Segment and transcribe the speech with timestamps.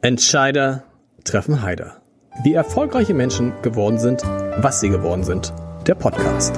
[0.00, 0.84] Entscheider
[1.24, 2.00] treffen Heider.
[2.44, 5.52] Wie erfolgreiche Menschen geworden sind, was sie geworden sind.
[5.88, 6.56] Der Podcast.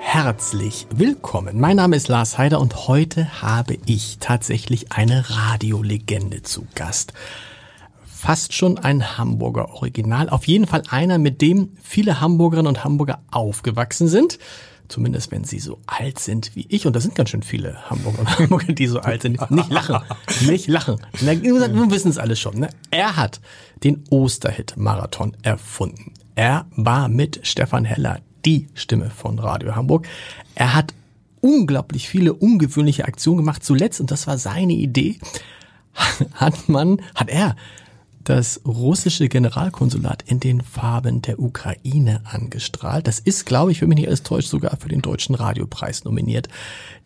[0.00, 1.60] Herzlich willkommen.
[1.60, 7.12] Mein Name ist Lars Heider und heute habe ich tatsächlich eine Radiolegende zu Gast.
[8.04, 10.28] Fast schon ein Hamburger Original.
[10.28, 14.40] Auf jeden Fall einer, mit dem viele Hamburgerinnen und Hamburger aufgewachsen sind.
[14.90, 16.84] Zumindest wenn sie so alt sind wie ich.
[16.84, 19.50] Und das sind ganz schön viele Hamburger und Hamburger, die so alt sind.
[19.50, 19.98] Nicht lachen.
[20.46, 20.98] Nicht lachen.
[21.20, 22.58] Wir wissen es alles schon.
[22.58, 22.68] Ne?
[22.90, 23.40] Er hat
[23.84, 26.12] den Osterhit-Marathon erfunden.
[26.34, 30.08] Er war mit Stefan Heller die Stimme von Radio Hamburg.
[30.56, 30.92] Er hat
[31.40, 33.64] unglaublich viele ungewöhnliche Aktionen gemacht.
[33.64, 35.20] Zuletzt, und das war seine Idee,
[36.34, 37.54] hat man, hat er
[38.24, 43.06] das russische Generalkonsulat in den Farben der Ukraine angestrahlt.
[43.06, 46.48] Das ist, glaube ich, wenn mich nicht alles täuscht, sogar für den Deutschen Radiopreis nominiert.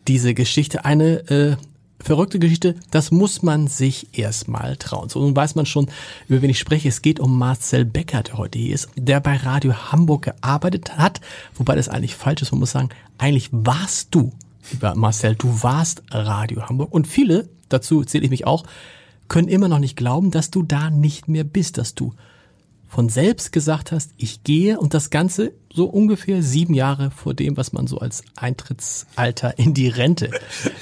[0.07, 1.55] Diese Geschichte, eine äh,
[1.99, 5.09] verrückte Geschichte, das muss man sich erstmal trauen.
[5.09, 5.87] So, nun weiß man schon,
[6.27, 6.89] über wen ich spreche.
[6.89, 11.21] Es geht um Marcel Becker, der heute hier ist, der bei Radio Hamburg gearbeitet hat,
[11.55, 12.51] wobei das eigentlich falsch ist.
[12.51, 14.33] Man muss sagen, eigentlich warst du,
[14.71, 16.93] lieber Marcel, du warst Radio Hamburg.
[16.93, 18.65] Und viele, dazu zähle ich mich auch,
[19.27, 22.13] können immer noch nicht glauben, dass du da nicht mehr bist, dass du
[22.87, 27.57] von selbst gesagt hast, ich gehe und das Ganze so ungefähr sieben Jahre vor dem,
[27.57, 30.31] was man so als Eintrittsalter in die Rente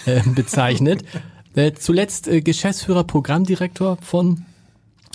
[0.05, 1.03] äh, bezeichnet.
[1.55, 4.44] Äh, zuletzt äh, Geschäftsführer, Programmdirektor von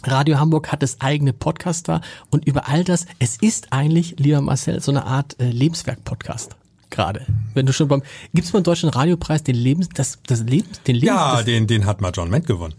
[0.05, 4.41] Radio Hamburg hat das eigene Podcast da und über all das, es ist eigentlich, lieber
[4.41, 6.55] Marcel, so eine Art äh, Lebenswerk-Podcast
[6.91, 7.27] gerade.
[7.55, 11.09] Wenn du schon beim, gibt's beim Deutschen Radiopreis den Lebens, das, das Lebens, den Lebens,
[11.09, 12.75] Ja, den, den hat mal John Ment gewonnen.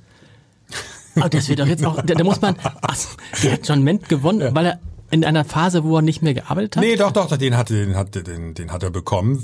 [1.21, 2.97] Ah, das wird doch jetzt auch, da, da muss man, ach,
[3.43, 4.55] der hat John Ment gewonnen, ja.
[4.55, 4.79] weil er
[5.11, 6.83] in einer Phase, wo er nicht mehr gearbeitet hat?
[6.83, 9.41] Nee, doch, doch, den hat, den hat, den, den hat er bekommen.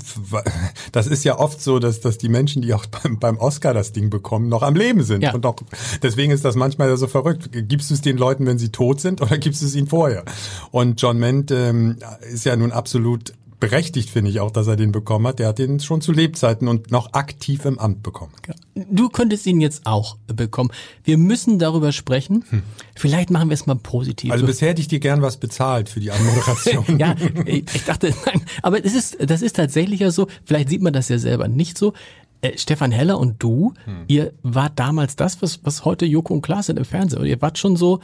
[0.92, 3.92] Das ist ja oft so, dass, dass die Menschen, die auch beim, beim Oscar das
[3.92, 5.22] Ding bekommen, noch am Leben sind.
[5.22, 5.34] Ja.
[5.34, 5.56] Und auch,
[6.02, 7.50] deswegen ist das manchmal so verrückt.
[7.52, 10.24] Gibst du es den Leuten, wenn sie tot sind, oder gibst du es ihnen vorher?
[10.70, 11.98] Und John Ment ähm,
[12.32, 15.38] ist ja nun absolut berechtigt finde ich auch, dass er den bekommen hat.
[15.38, 18.32] Der hat den schon zu Lebzeiten und noch aktiv im Amt bekommen.
[18.74, 20.70] Du könntest ihn jetzt auch bekommen.
[21.04, 22.44] Wir müssen darüber sprechen.
[22.50, 22.62] Hm.
[22.94, 24.30] Vielleicht machen wir es mal positiv.
[24.30, 26.84] Also bisher hätte ich dir gern was bezahlt für die Anmoderation.
[26.98, 27.14] ja,
[27.46, 30.26] ich dachte, nein, aber das ist, das ist tatsächlich ja so.
[30.44, 31.94] Vielleicht sieht man das ja selber nicht so.
[32.42, 34.04] Äh, Stefan Heller und du, hm.
[34.08, 37.20] ihr wart damals das, was, was heute Joko und Klaas sind im Fernsehen.
[37.20, 38.00] Und ihr wart schon so,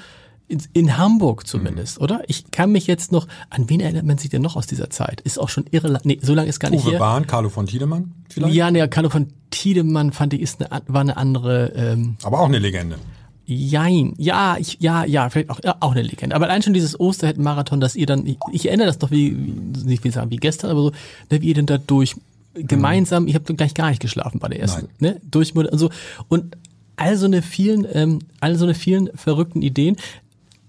[0.48, 2.04] in, in Hamburg zumindest, mhm.
[2.04, 2.22] oder?
[2.26, 5.20] Ich kann mich jetzt noch, an wen erinnert man sich denn noch aus dieser Zeit?
[5.22, 6.98] Ist auch schon irre, nee, so lange ist gar nicht Uwe hier.
[6.98, 8.54] Bahn, Carlo von Tiedemann vielleicht?
[8.54, 11.72] Ja, nee, Carlo von Tiedemann fand ich, ist eine, war eine andere.
[11.74, 12.96] Ähm, Aber auch eine Legende.
[13.44, 16.36] Jein, ja, ich, ja, ja, vielleicht auch, ja, auch eine Legende.
[16.36, 19.84] Aber allein schon dieses Osterhit-Marathon, dass ihr dann, ich, ich erinnere das noch wie, wie,
[19.84, 20.90] nicht wie sagen, wie gestern, aber so,
[21.30, 22.14] ne, wie ihr denn da durch
[22.54, 23.28] gemeinsam, mhm.
[23.30, 25.14] ich habe gleich gar nicht geschlafen bei der ersten, Nein.
[25.14, 25.90] ne, durch und so
[26.28, 26.56] und
[26.96, 29.96] all so eine vielen, ähm, all so eine vielen verrückten Ideen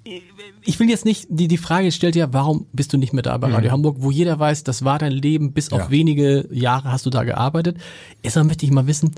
[0.05, 3.37] ich will jetzt nicht, die, die Frage stellt ja, warum bist du nicht mehr da
[3.37, 3.73] bei Radio mhm.
[3.73, 5.77] Hamburg, wo jeder weiß, das war dein Leben, bis ja.
[5.77, 7.77] auf wenige Jahre hast du da gearbeitet.
[8.21, 9.13] Erstmal möchte ich mal wissen,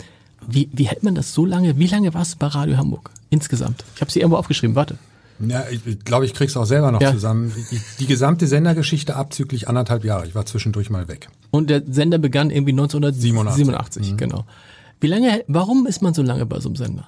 [0.48, 3.84] wie, wie hält man das so lange, wie lange warst du bei Radio Hamburg insgesamt?
[3.96, 4.98] Ich habe sie irgendwo aufgeschrieben, warte.
[5.40, 7.12] Ja, ich, glaube, ich krieg's auch selber noch ja.
[7.12, 7.52] zusammen.
[7.72, 10.26] Die, die gesamte Sendergeschichte abzüglich anderthalb Jahre.
[10.28, 11.28] Ich war zwischendurch mal weg.
[11.52, 14.18] Und der Sender begann irgendwie 1987, 87, mhm.
[14.18, 14.46] genau.
[15.02, 17.08] Wie lange, warum ist man so lange bei so einem Sender?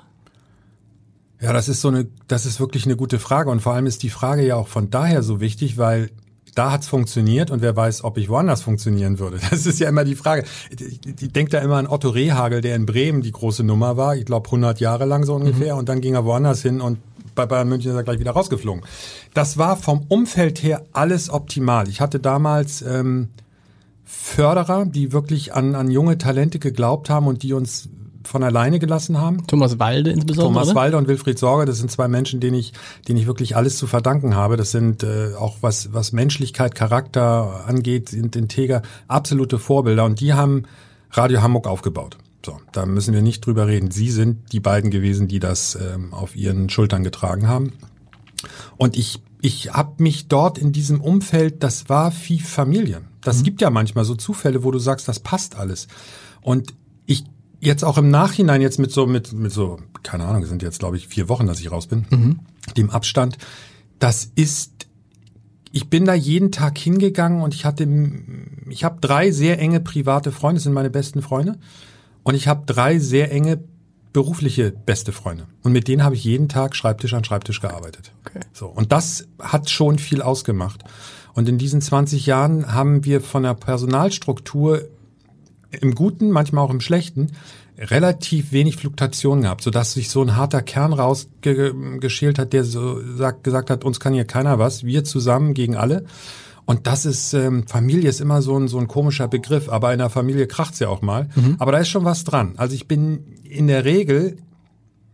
[1.39, 4.03] Ja, das ist so eine, das ist wirklich eine gute Frage und vor allem ist
[4.03, 6.09] die Frage ja auch von daher so wichtig, weil
[6.55, 9.37] da hat's funktioniert und wer weiß, ob ich woanders funktionieren würde.
[9.49, 10.45] Das ist ja immer die Frage.
[10.71, 14.15] Ich, ich denke da immer an Otto Rehagel, der in Bremen die große Nummer war,
[14.15, 15.79] ich glaube 100 Jahre lang so ungefähr mhm.
[15.79, 16.97] und dann ging er woanders hin und
[17.35, 18.83] bei Bayern München ist er gleich wieder rausgeflogen.
[19.35, 21.87] Das war vom Umfeld her alles optimal.
[21.87, 23.29] Ich hatte damals ähm,
[24.03, 27.89] Förderer, die wirklich an, an junge Talente geglaubt haben und die uns
[28.27, 29.47] von alleine gelassen haben.
[29.47, 30.53] Thomas Walde insbesondere.
[30.53, 32.73] Thomas Walde und Wilfried Sorge, das sind zwei Menschen, denen ich,
[33.07, 34.57] denen ich wirklich alles zu verdanken habe.
[34.57, 40.05] Das sind äh, auch was, was Menschlichkeit, Charakter angeht, sind integer, absolute Vorbilder.
[40.05, 40.63] Und die haben
[41.11, 42.17] Radio Hamburg aufgebaut.
[42.45, 43.91] So, da müssen wir nicht drüber reden.
[43.91, 47.73] Sie sind die beiden gewesen, die das ähm, auf ihren Schultern getragen haben.
[48.77, 53.01] Und ich, ich habe mich dort in diesem Umfeld, das war wie Familie.
[53.21, 53.43] Das mhm.
[53.43, 55.87] gibt ja manchmal so Zufälle, wo du sagst, das passt alles.
[56.41, 56.73] Und
[57.59, 60.97] jetzt auch im Nachhinein jetzt mit so, mit, mit so, keine Ahnung, sind jetzt glaube
[60.97, 62.39] ich vier Wochen, dass ich raus bin, mhm.
[62.75, 63.37] dem Abstand,
[63.99, 64.87] das ist,
[65.71, 67.87] ich bin da jeden Tag hingegangen und ich hatte,
[68.69, 71.57] ich habe drei sehr enge private Freunde, das sind meine besten Freunde,
[72.23, 73.59] und ich habe drei sehr enge
[74.13, 75.45] berufliche beste Freunde.
[75.63, 78.11] Und mit denen habe ich jeden Tag Schreibtisch an Schreibtisch gearbeitet.
[78.25, 78.39] Okay.
[78.51, 78.67] So.
[78.67, 80.83] Und das hat schon viel ausgemacht.
[81.33, 84.87] Und in diesen 20 Jahren haben wir von der Personalstruktur
[85.71, 87.31] im Guten, manchmal auch im Schlechten,
[87.77, 93.43] relativ wenig Fluktuation gehabt, sodass sich so ein harter Kern rausgeschält hat, der so sagt,
[93.43, 96.05] gesagt hat, uns kann hier keiner was, wir zusammen gegen alle.
[96.65, 99.99] Und das ist, ähm, Familie ist immer so ein, so ein komischer Begriff, aber in
[99.99, 101.29] der Familie kracht's ja auch mal.
[101.35, 101.55] Mhm.
[101.59, 102.55] Aber da ist schon was dran.
[102.57, 104.37] Also ich bin in der Regel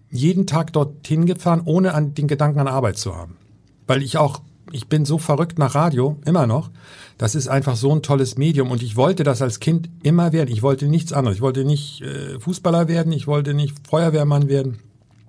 [0.09, 3.37] jeden Tag dorthin gefahren, ohne an den Gedanken an Arbeit zu haben.
[3.85, 4.41] Weil ich auch,
[4.73, 6.71] ich bin so verrückt nach Radio, immer noch.
[7.17, 10.51] Das ist einfach so ein tolles Medium und ich wollte das als Kind immer werden.
[10.51, 11.37] Ich wollte nichts anderes.
[11.37, 14.79] Ich wollte nicht äh, Fußballer werden, ich wollte nicht Feuerwehrmann werden.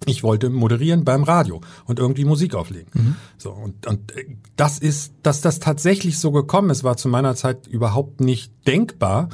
[0.07, 2.89] Ich wollte moderieren beim Radio und irgendwie Musik auflegen.
[2.95, 3.17] Mhm.
[3.39, 4.25] So und, und äh,
[4.57, 9.29] das ist, dass das tatsächlich so gekommen ist, war zu meiner Zeit überhaupt nicht denkbar,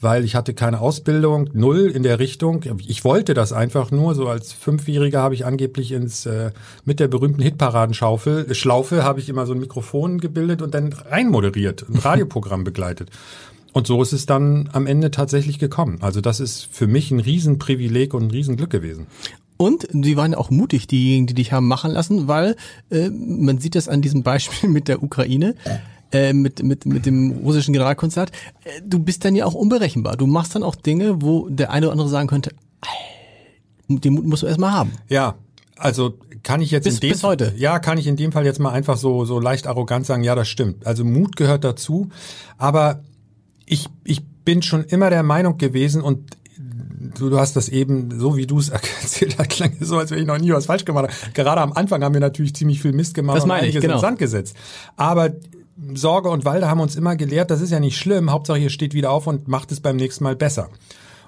[0.00, 2.64] weil ich hatte keine Ausbildung, null in der Richtung.
[2.86, 4.14] Ich wollte das einfach nur.
[4.14, 6.52] So als Fünfjähriger habe ich angeblich ins äh,
[6.84, 10.92] mit der berühmten Hitparadenschaufel, äh, Schlaufe, habe ich immer so ein Mikrofon gebildet und dann
[10.92, 13.10] rein moderiert, ein Radioprogramm begleitet.
[13.72, 15.98] Und so ist es dann am Ende tatsächlich gekommen.
[16.00, 19.06] Also das ist für mich ein Riesenprivileg und ein Riesenglück gewesen.
[19.56, 22.56] Und sie waren auch mutig, diejenigen, die dich haben machen lassen, weil
[22.90, 25.54] äh, man sieht das an diesem Beispiel mit der Ukraine.
[25.64, 25.78] Äh,
[26.32, 28.30] mit, mit, mit dem russischen Generalkonsulat,
[28.64, 30.16] äh, du bist dann ja auch unberechenbar.
[30.16, 32.50] Du machst dann auch Dinge, wo der eine oder andere sagen könnte,
[33.88, 34.92] den Mut musst du erstmal haben.
[35.08, 35.36] Ja,
[35.76, 37.52] also kann ich jetzt bis, in dem bis heute.
[37.56, 40.34] Ja, kann ich in dem Fall jetzt mal einfach so so leicht arrogant sagen, ja,
[40.34, 40.86] das stimmt.
[40.86, 42.08] Also Mut gehört dazu,
[42.56, 43.02] aber
[43.66, 46.36] ich ich bin schon immer der Meinung gewesen und
[47.18, 48.68] du, du hast das eben, so wie du es
[49.02, 51.32] erzählt hast, klang so, als wenn ich noch nie was falsch gemacht habe.
[51.32, 53.94] Gerade am Anfang haben wir natürlich ziemlich viel Mist gemacht das meine und ich, genau.
[53.94, 54.56] in Sand gesetzt.
[54.96, 55.30] Aber
[55.94, 58.30] Sorge und Walde haben uns immer gelehrt, das ist ja nicht schlimm.
[58.30, 60.68] Hauptsache, ihr steht wieder auf und macht es beim nächsten Mal besser.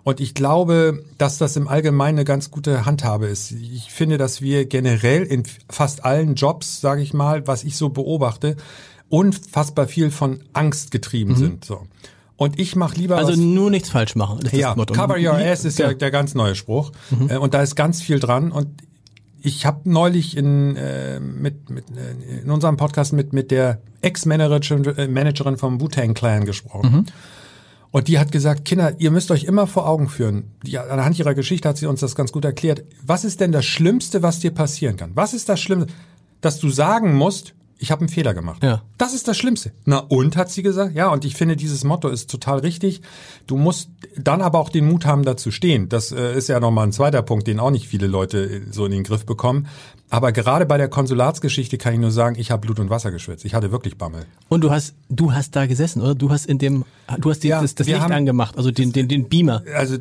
[0.05, 3.53] Und ich glaube, dass das im Allgemeinen eine ganz gute Handhabe ist.
[3.53, 7.89] Ich finde, dass wir generell in fast allen Jobs, sage ich mal, was ich so
[7.89, 8.57] beobachte,
[9.09, 11.37] unfassbar viel von Angst getrieben mhm.
[11.37, 11.65] sind.
[11.65, 11.83] So.
[12.37, 14.41] Und ich mache lieber also nur nichts falsch machen.
[14.43, 16.91] Das ja, cover your ass ist ja der ganz neue Spruch.
[17.11, 17.37] Mhm.
[17.37, 18.51] Und da ist ganz viel dran.
[18.51, 18.69] Und
[19.43, 24.85] ich habe neulich in, äh, mit, mit, äh, in unserem Podcast mit, mit der Ex-Managerin
[24.97, 26.93] äh, Managerin vom Wu-Tang Clan gesprochen.
[26.93, 27.07] Mhm.
[27.91, 30.45] Und die hat gesagt, Kinder, ihr müsst euch immer vor Augen führen.
[30.65, 32.85] Die, anhand ihrer Geschichte hat sie uns das ganz gut erklärt.
[33.05, 35.11] Was ist denn das Schlimmste, was dir passieren kann?
[35.15, 35.93] Was ist das Schlimmste?
[36.41, 38.63] Dass du sagen musst, ich habe einen Fehler gemacht.
[38.63, 38.83] Ja.
[38.97, 39.73] Das ist das Schlimmste.
[39.85, 40.95] Na und, hat sie gesagt.
[40.95, 43.03] Ja, und ich finde, dieses Motto ist total richtig.
[43.49, 45.89] Du musst dann aber auch den Mut haben, dazu stehen.
[45.89, 48.87] Das äh, ist ja nochmal ein zweiter Punkt, den auch nicht viele Leute äh, so
[48.87, 49.67] in den Griff bekommen.
[50.13, 53.47] Aber gerade bei der Konsulatsgeschichte kann ich nur sagen, ich habe Blut und Wasser geschwitzt.
[53.47, 54.27] Ich hatte wirklich Bammel.
[54.51, 56.15] Und du hast, du hast da gesessen, oder?
[56.15, 56.85] Du hast in dem,
[57.19, 59.63] du hast die, ja, das, das Licht haben, angemacht, also den, den, den Beamer.
[59.75, 59.97] Also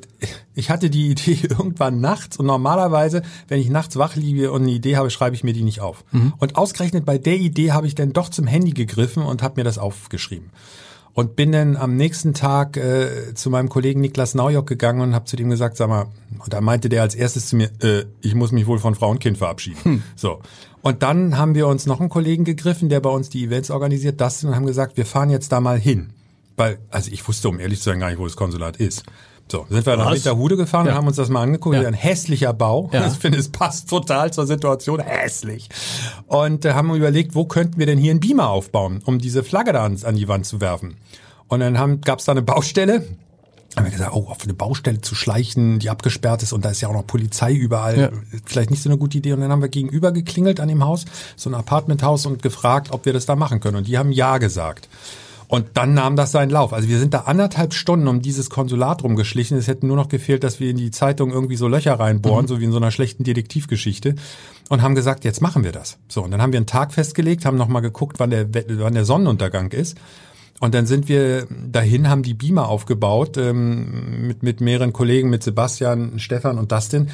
[0.54, 4.72] ich hatte die Idee irgendwann nachts und normalerweise, wenn ich nachts wach liege und eine
[4.72, 6.04] Idee habe, schreibe ich mir die nicht auf.
[6.12, 6.34] Mhm.
[6.40, 9.64] Und ausgerechnet bei der Idee habe ich dann doch zum Handy gegriffen und habe mir
[9.64, 10.50] das aufgeschrieben
[11.14, 15.26] und bin dann am nächsten Tag äh, zu meinem Kollegen Niklas Naujock gegangen und habe
[15.26, 16.08] zu dem gesagt, sag mal,
[16.40, 19.10] und da meinte der als erstes zu mir, äh, ich muss mich wohl von Frau
[19.10, 19.80] und Kind verabschieden.
[19.84, 20.04] Hm.
[20.16, 20.40] So.
[20.82, 24.20] Und dann haben wir uns noch einen Kollegen gegriffen, der bei uns die Events organisiert,
[24.22, 26.12] das und haben gesagt, wir fahren jetzt da mal hin.
[26.58, 29.04] Weil, also ich wusste, um ehrlich zu sein, gar nicht, wo das Konsulat ist.
[29.52, 30.94] So, sind wir nach Winterhude gefahren ja.
[30.94, 31.76] und haben uns das mal angeguckt.
[31.76, 31.86] Ja.
[31.86, 32.90] Ein hässlicher Bau.
[32.94, 33.06] Ja.
[33.08, 35.02] Ich finde, es passt total zur Situation.
[35.02, 35.68] Hässlich.
[36.28, 39.74] Und äh, haben überlegt, wo könnten wir denn hier einen Beamer aufbauen, um diese Flagge
[39.74, 40.96] da an, an die Wand zu werfen.
[41.50, 43.06] Und dann gab es da eine Baustelle.
[43.76, 46.80] Haben wir gesagt, oh, auf eine Baustelle zu schleichen, die abgesperrt ist und da ist
[46.80, 48.00] ja auch noch Polizei überall.
[48.00, 48.10] Ja.
[48.46, 49.34] Vielleicht nicht so eine gute Idee.
[49.34, 51.04] Und dann haben wir gegenüber geklingelt an dem Haus,
[51.36, 53.76] so ein Apartmenthaus und gefragt, ob wir das da machen können.
[53.76, 54.88] Und die haben ja gesagt.
[55.52, 56.72] Und dann nahm das seinen Lauf.
[56.72, 59.58] Also wir sind da anderthalb Stunden um dieses Konsulat rumgeschlichen.
[59.58, 62.48] Es hätte nur noch gefehlt, dass wir in die Zeitung irgendwie so Löcher reinbohren, mhm.
[62.48, 64.16] so wie in so einer schlechten Detektivgeschichte.
[64.70, 65.98] Und haben gesagt, jetzt machen wir das.
[66.08, 69.04] So, und dann haben wir einen Tag festgelegt, haben nochmal geguckt, wann der, wann der
[69.04, 69.98] Sonnenuntergang ist.
[70.62, 75.44] Und dann sind wir dahin, haben die Beamer aufgebaut ähm, mit, mit mehreren Kollegen, mit
[75.44, 77.10] Sebastian, Stefan und Dustin.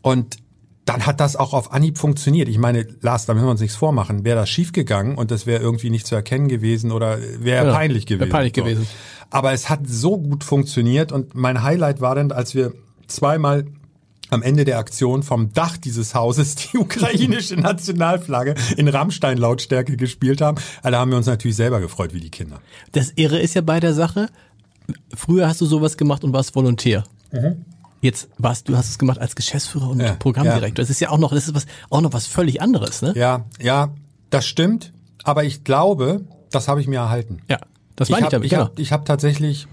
[0.00, 0.38] Und
[0.84, 2.48] dann hat das auch auf Anhieb funktioniert.
[2.48, 4.24] Ich meine, Lars, da müssen wir uns nichts vormachen.
[4.24, 8.06] Wäre das schiefgegangen und das wäre irgendwie nicht zu erkennen gewesen oder wäre ja, peinlich
[8.06, 8.26] gewesen.
[8.26, 8.62] Wär peinlich so.
[8.62, 8.86] gewesen.
[9.30, 12.72] Aber es hat so gut funktioniert und mein Highlight war dann, als wir
[13.06, 13.66] zweimal
[14.30, 20.56] am Ende der Aktion vom Dach dieses Hauses die ukrainische Nationalflagge in Rammstein-Lautstärke gespielt haben.
[20.82, 22.60] Da haben wir uns natürlich selber gefreut, wie die Kinder.
[22.92, 24.30] Das Irre ist ja bei der Sache,
[25.14, 27.04] früher hast du sowas gemacht und warst Volontär.
[27.30, 27.64] Mhm.
[28.02, 30.68] Jetzt warst du hast es gemacht als Geschäftsführer und ja, Programmdirektor.
[30.68, 30.74] Ja.
[30.74, 33.12] Das ist ja auch noch, das ist was, auch noch was völlig anderes, ne?
[33.16, 33.94] Ja, ja,
[34.28, 34.92] das stimmt.
[35.22, 37.42] Aber ich glaube, das habe ich mir erhalten.
[37.48, 37.60] Ja,
[37.94, 38.44] das meine ich, ich damit.
[38.46, 38.64] Ich genau.
[38.64, 39.68] habe hab tatsächlich,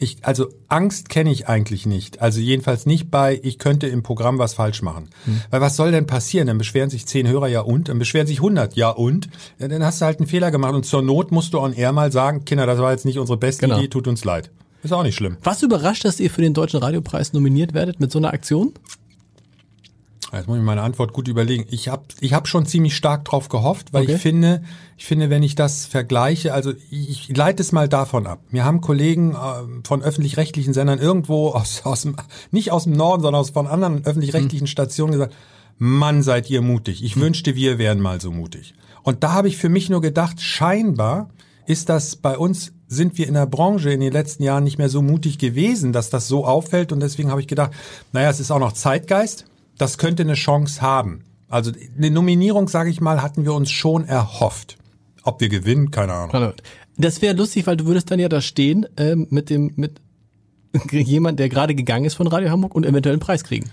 [0.00, 2.20] ich, also Angst kenne ich eigentlich nicht.
[2.20, 5.10] Also jedenfalls nicht bei, ich könnte im Programm was falsch machen.
[5.26, 5.42] Hm.
[5.50, 6.48] Weil was soll denn passieren?
[6.48, 7.88] Dann beschweren sich zehn Hörer, ja und?
[7.88, 9.28] Dann beschweren sich hundert, ja und?
[9.60, 12.10] Dann hast du halt einen Fehler gemacht und zur Not musst du on air mal
[12.10, 13.78] sagen, Kinder, das war jetzt nicht unsere beste genau.
[13.78, 14.50] Idee, tut uns leid.
[14.82, 15.36] Ist auch nicht schlimm.
[15.42, 18.72] Was überrascht, dass ihr für den Deutschen Radiopreis nominiert werdet mit so einer Aktion?
[20.32, 21.66] Jetzt muss ich meine Antwort gut überlegen.
[21.70, 24.14] Ich habe ich hab schon ziemlich stark drauf gehofft, weil Okay.
[24.14, 24.62] ich finde,
[24.96, 28.40] ich finde, wenn ich das vergleiche, also ich, ich leite es mal davon ab.
[28.50, 29.36] Mir haben Kollegen äh,
[29.86, 32.16] von öffentlich-rechtlichen Sendern irgendwo aus, aus dem,
[32.50, 35.34] nicht aus dem Norden, sondern aus von anderen öffentlich-rechtlichen Stationen gesagt,
[35.76, 37.04] Mann, seid ihr mutig.
[37.04, 38.72] Ich wünschte, wir wären mal so mutig.
[39.02, 41.28] Und da habe ich für mich nur gedacht, scheinbar
[41.66, 44.88] ist das bei uns, sind wir in der Branche in den letzten Jahren nicht mehr
[44.88, 46.92] so mutig gewesen, dass das so auffällt.
[46.92, 47.72] Und deswegen habe ich gedacht,
[48.12, 49.46] naja, es ist auch noch Zeitgeist.
[49.78, 51.24] Das könnte eine Chance haben.
[51.48, 54.76] Also eine Nominierung, sage ich mal, hatten wir uns schon erhofft.
[55.22, 56.52] Ob wir gewinnen, keine Ahnung.
[56.96, 60.00] Das wäre lustig, weil du würdest dann ja da stehen ähm, mit dem mit
[60.90, 63.70] jemand, der gerade gegangen ist von Radio Hamburg und eventuell einen Preis kriegen.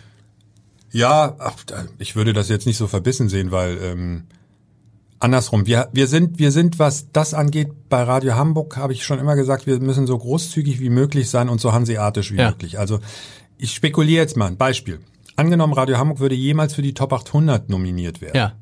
[0.91, 1.55] Ja, ach,
[1.99, 4.23] ich würde das jetzt nicht so verbissen sehen, weil ähm,
[5.19, 9.19] andersrum, wir, wir sind, wir sind, was das angeht, bei Radio Hamburg habe ich schon
[9.19, 12.49] immer gesagt, wir müssen so großzügig wie möglich sein und so hanseatisch wie Ja.
[12.51, 12.79] möglich.
[12.79, 12.99] Also
[13.57, 14.99] ich spekuliere jetzt mal ein Beispiel.
[15.35, 18.35] Angenommen, Radio Hamburg würde jemals für die Top 800 nominiert werden.
[18.38, 18.53] Ja.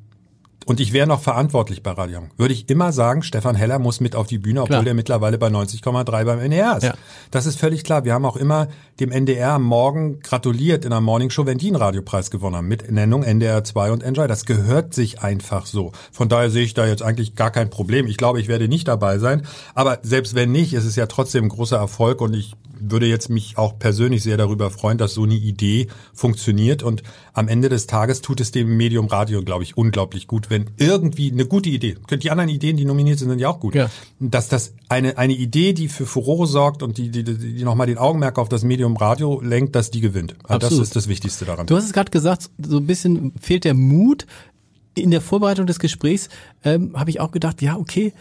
[0.68, 2.38] Und ich wäre noch verantwortlich bei Radio Hamburg.
[2.38, 5.48] Würde ich immer sagen, Stefan Heller muss mit auf die Bühne, obwohl der mittlerweile bei
[5.48, 6.84] 90,3 beim NDR ist.
[6.84, 6.94] Ja.
[7.32, 8.04] Das ist völlig klar.
[8.04, 8.68] Wir haben auch immer
[9.00, 12.68] dem NDR am Morgen gratuliert in der Morningshow, wenn die einen Radiopreis gewonnen haben.
[12.68, 14.28] Mit Nennung NDR 2 und Enjoy.
[14.28, 15.94] Das gehört sich einfach so.
[16.12, 18.06] Von daher sehe ich da jetzt eigentlich gar kein Problem.
[18.06, 19.44] Ich glaube, ich werde nicht dabei sein.
[19.74, 23.30] Aber selbst wenn nicht, ist es ja trotzdem ein großer Erfolg und ich würde jetzt
[23.30, 27.88] mich auch persönlich sehr darüber freuen, dass so eine Idee funktioniert und am Ende des
[27.88, 31.96] Tages tut es dem Medium Radio, glaube ich, unglaublich gut, wenn irgendwie eine gute Idee,
[32.12, 33.90] die anderen Ideen, die nominiert sind, sind ja auch gut, Ja.
[34.20, 37.98] dass das eine, eine Idee, die für Furore sorgt und die, die, die, nochmal den
[37.98, 40.36] Augenmerk auf das Medium Radio lenkt, dass die gewinnt.
[40.44, 40.84] Also das Absolut.
[40.84, 41.68] ist das Wichtigste daran.
[41.68, 44.26] Du hast es gerade gesagt, so ein bisschen fehlt der Mut.
[44.96, 46.30] In der Vorbereitung des Gesprächs
[46.64, 48.14] ähm, habe ich auch gedacht, ja, okay,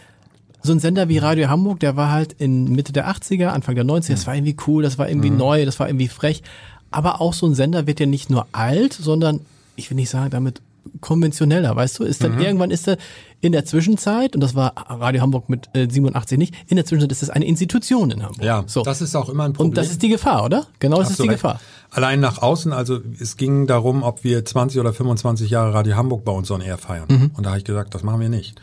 [0.61, 3.85] so ein Sender wie Radio Hamburg, der war halt in Mitte der 80er, Anfang der
[3.85, 6.43] 90er, das war irgendwie cool, das war irgendwie neu, das war irgendwie frech.
[6.91, 9.41] Aber auch so ein Sender wird ja nicht nur alt, sondern,
[9.75, 10.61] ich will nicht sagen, damit
[11.01, 12.03] konventioneller, weißt du?
[12.03, 12.97] Ist dann irgendwann ist er
[13.41, 17.11] in der Zwischenzeit, und das war Radio Hamburg mit äh, 87 nicht, in der Zwischenzeit
[17.11, 18.43] ist es eine Institution in Hamburg.
[18.43, 18.81] ja, so.
[18.83, 19.69] das ist auch immer ein Problem.
[19.69, 20.65] und das ist die Gefahr, oder?
[20.79, 21.41] Genau, das Hast ist die recht.
[21.41, 21.59] Gefahr.
[21.91, 26.25] Allein nach außen, also es ging darum, ob wir 20 oder 25 Jahre Radio Hamburg
[26.25, 27.05] bei uns on Air feiern.
[27.09, 27.31] Mhm.
[27.35, 28.59] Und da habe ich gesagt, das machen wir nicht.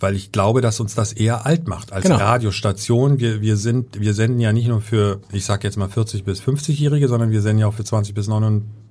[0.00, 2.16] Weil ich glaube, dass uns das eher alt macht als Genau.
[2.16, 3.20] Radiostation.
[3.20, 6.42] Wir, wir sind, wir senden ja nicht nur für, ich sag jetzt mal 40 bis
[6.42, 8.26] 50-Jährige, sondern wir senden ja auch für 20 bis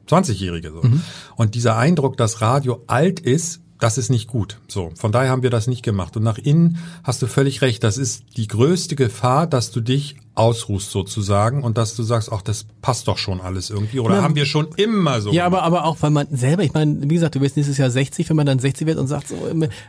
[0.09, 0.71] 29-Jährige.
[0.71, 0.81] So.
[0.81, 1.01] Mhm.
[1.35, 4.59] Und dieser Eindruck, dass Radio alt ist, das ist nicht gut.
[4.69, 6.15] So, von daher haben wir das nicht gemacht.
[6.15, 7.83] Und nach innen hast du völlig recht.
[7.83, 12.41] Das ist die größte Gefahr, dass du dich ausruhst sozusagen und dass du sagst, ach,
[12.41, 13.99] das passt doch schon alles irgendwie.
[13.99, 14.21] Oder Ja.
[14.23, 15.31] haben wir schon immer so.
[15.31, 17.91] Ja, aber, aber auch, weil man selber, ich meine, wie gesagt, du wirst nächstes Jahr
[17.91, 19.35] 60, wenn man dann 60 wird und sagt so,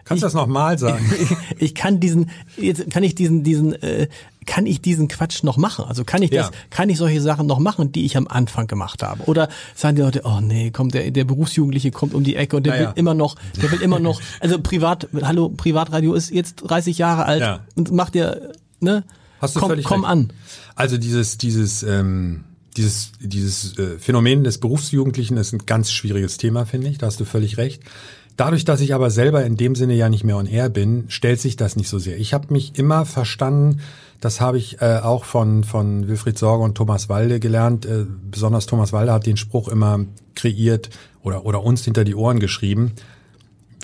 [0.04, 1.04] Kannst du das nochmal sagen?
[1.20, 4.08] ich, ich kann diesen, jetzt kann ich diesen, diesen, äh,
[4.46, 5.84] kann ich diesen Quatsch noch machen?
[5.86, 6.52] Also kann ich das, Ja.
[6.70, 9.22] kann ich solche Sachen noch machen, die ich am Anfang gemacht habe?
[9.24, 12.64] Oder sagen die Leute, oh nee, kommt der, der Berufsjugendliche kommt um die Ecke und
[12.66, 12.88] der Naja.
[12.88, 17.24] will immer noch, der will immer noch, also privat, hallo, Privatradio ist jetzt 30 Jahre
[17.26, 17.60] alt Ja.
[17.74, 19.04] und macht dir, ne?
[19.40, 20.10] Hast du komm, völlig komm recht.
[20.12, 20.32] an.
[20.74, 22.44] Also dieses, dieses, ähm,
[22.76, 26.98] dieses, dieses äh, Phänomen des Berufsjugendlichen ist ein ganz schwieriges Thema, finde ich.
[26.98, 27.82] Da hast du völlig recht.
[28.36, 31.40] Dadurch, dass ich aber selber in dem Sinne ja nicht mehr on air bin, stellt
[31.40, 32.18] sich das nicht so sehr.
[32.18, 33.80] Ich habe mich immer verstanden,
[34.20, 37.86] das habe ich äh, auch von, von Wilfried Sorge und Thomas Walde gelernt.
[37.86, 40.00] Äh, besonders Thomas Walde hat den Spruch immer
[40.34, 40.90] kreiert
[41.22, 42.92] oder, oder uns hinter die Ohren geschrieben.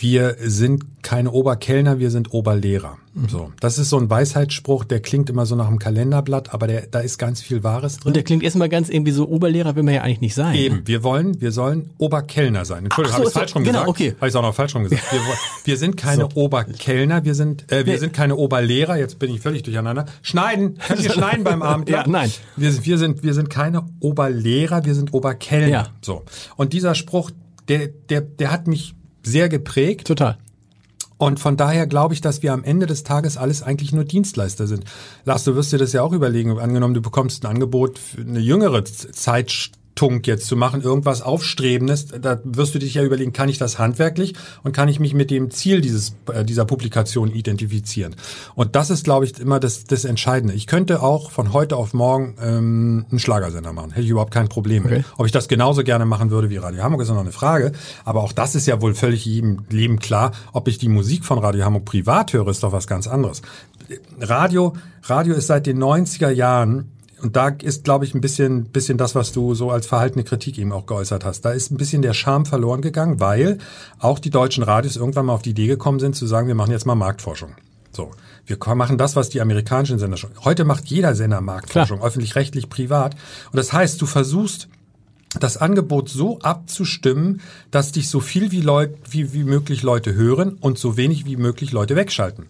[0.01, 2.97] Wir sind keine Oberkellner, wir sind Oberlehrer.
[3.13, 3.29] Mhm.
[3.29, 6.87] So, das ist so ein Weisheitsspruch, der klingt immer so nach einem Kalenderblatt, aber der,
[6.87, 8.09] da ist ganz viel Wahres drin.
[8.09, 10.55] Und der klingt erstmal ganz irgendwie so, Oberlehrer will man ja eigentlich nicht sein.
[10.55, 12.85] Eben, wir wollen, wir sollen Oberkellner sein.
[12.85, 13.89] Entschuldigung, so, habe ich so, falsch rum genau, gesagt?
[13.91, 14.15] okay.
[14.17, 15.03] Habe ich auch noch falsch rum gesagt.
[15.13, 15.21] Wir,
[15.65, 17.99] wir sind keine Oberkellner, wir sind, äh, wir Nee.
[17.99, 18.97] sind keine Oberlehrer.
[18.97, 20.07] Jetzt bin ich völlig durcheinander.
[20.23, 21.91] Schneiden, könnt ihr schneiden beim Abend?
[21.91, 22.31] Ja, nein.
[22.57, 25.69] Wir, wir sind, wir sind keine Oberlehrer, wir sind Oberkellner.
[25.69, 25.87] Ja.
[26.01, 26.23] So.
[26.57, 27.31] Und dieser Spruch,
[27.69, 30.07] der, der, der hat mich sehr geprägt.
[30.07, 30.39] Total.
[31.19, 34.67] Und von daher glaube ich, dass wir am Ende des Tages alles eigentlich nur Dienstleister
[34.67, 34.85] sind.
[35.27, 36.59] Lars, du wirst dir das ja auch überlegen.
[36.59, 39.15] Angenommen, du bekommst ein Angebot für eine jüngere Z-
[40.01, 43.79] Zeitung jetzt zu machen, irgendwas Aufstrebendes, da wirst du dich ja überlegen, kann ich das
[43.79, 48.17] handwerklich und kann ich mich mit dem Ziel dieses, äh, dieser Publikation identifizieren.
[48.55, 50.55] Und das ist, glaube ich, immer das, das Entscheidende.
[50.55, 53.91] Ich könnte auch von heute auf morgen ähm, einen Schlagersender machen.
[53.91, 54.93] Hätte ich überhaupt kein Problem mit.
[54.93, 55.05] Okay.
[55.19, 57.73] Ob ich das genauso gerne machen würde wie Radio Hamburg, ist noch eine Frage.
[58.05, 60.33] Aber auch das ist ja wohl völlig jedem Leben klar.
[60.53, 63.43] Ob ich die Musik von Radio Hamburg privat höre, ist doch was ganz anderes.
[64.21, 66.93] Radio, Radio ist seit den 90er Jahren
[67.23, 70.59] und da ist, glaube ich, ein bisschen, bisschen das, was du so als verhaltene Kritik
[70.59, 71.43] eben auch geäußert hast.
[71.43, 73.59] Da ist ein bisschen der Charme verloren gegangen, weil
[73.99, 76.73] auch die deutschen Radios irgendwann mal auf die Idee gekommen sind, zu sagen, wir machen
[76.73, 77.55] jetzt mal Marktforschung.
[77.93, 78.11] So.
[78.47, 80.31] Wir machen das, was die amerikanischen Sender schon.
[80.45, 83.15] Heute macht jeder Sender Marktforschung, öffentlich-rechtlich, privat.
[83.53, 84.69] Und das heißt, du versuchst
[85.39, 90.57] das Angebot so abzustimmen, dass dich so viel wie, Leut, wie, wie möglich Leute hören
[90.61, 92.47] und so wenig wie möglich Leute wegschalten.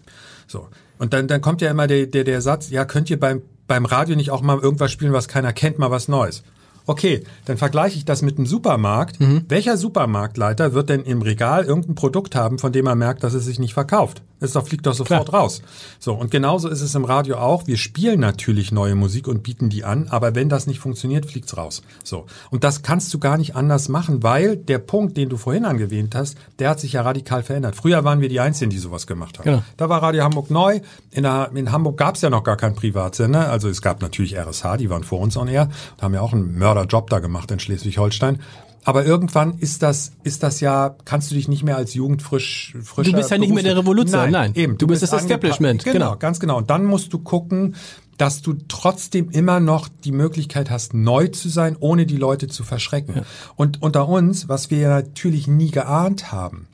[0.47, 0.67] So.
[0.97, 3.85] Und dann, dann kommt ja immer der, der, der Satz, ja, könnt ihr beim, beim
[3.85, 6.43] Radio nicht auch mal irgendwas spielen, was keiner kennt, mal was Neues.
[6.87, 9.21] Okay, dann vergleiche ich das mit einem Supermarkt.
[9.21, 9.45] Mhm.
[9.47, 13.45] Welcher Supermarktleiter wird denn im Regal irgendein Produkt haben, von dem er merkt, dass es
[13.45, 14.23] sich nicht verkauft?
[14.41, 15.43] Es doch, fliegt doch sofort Klar.
[15.43, 15.61] raus.
[15.99, 17.67] So, und genauso ist es im Radio auch.
[17.67, 21.55] Wir spielen natürlich neue Musik und bieten die an, aber wenn das nicht funktioniert, fliegt's
[21.55, 21.83] raus.
[22.03, 22.25] So.
[22.49, 26.15] Und das kannst du gar nicht anders machen, weil der Punkt, den du vorhin angewähnt
[26.15, 27.75] hast, der hat sich ja radikal verändert.
[27.75, 29.45] Früher waren wir die Einzigen, die sowas gemacht haben.
[29.45, 29.63] Genau.
[29.77, 30.81] Da war Radio Hamburg neu.
[31.11, 33.51] In, der, in Hamburg gab's ja noch gar keinen Privatsender.
[33.51, 35.69] Also es gab natürlich RSH, die waren vor uns on air,
[36.01, 38.39] haben ja auch einen Mörderjob da gemacht in Schleswig-Holstein.
[38.83, 43.07] Aber irgendwann ist das, ist das ja, kannst du dich nicht mehr als jugendfrisch, frisch.
[43.07, 44.51] Du bist ja nicht mehr der Revolution, nein, nein.
[44.55, 44.73] Eben.
[44.73, 45.83] Du, du bist das Establishment.
[45.83, 46.57] Genau, genau, ganz genau.
[46.57, 47.75] Und dann musst du gucken,
[48.17, 52.63] dass du trotzdem immer noch die Möglichkeit hast, neu zu sein, ohne die Leute zu
[52.63, 53.15] verschrecken.
[53.17, 53.21] Ja.
[53.55, 56.67] Und unter uns, was wir natürlich nie geahnt haben,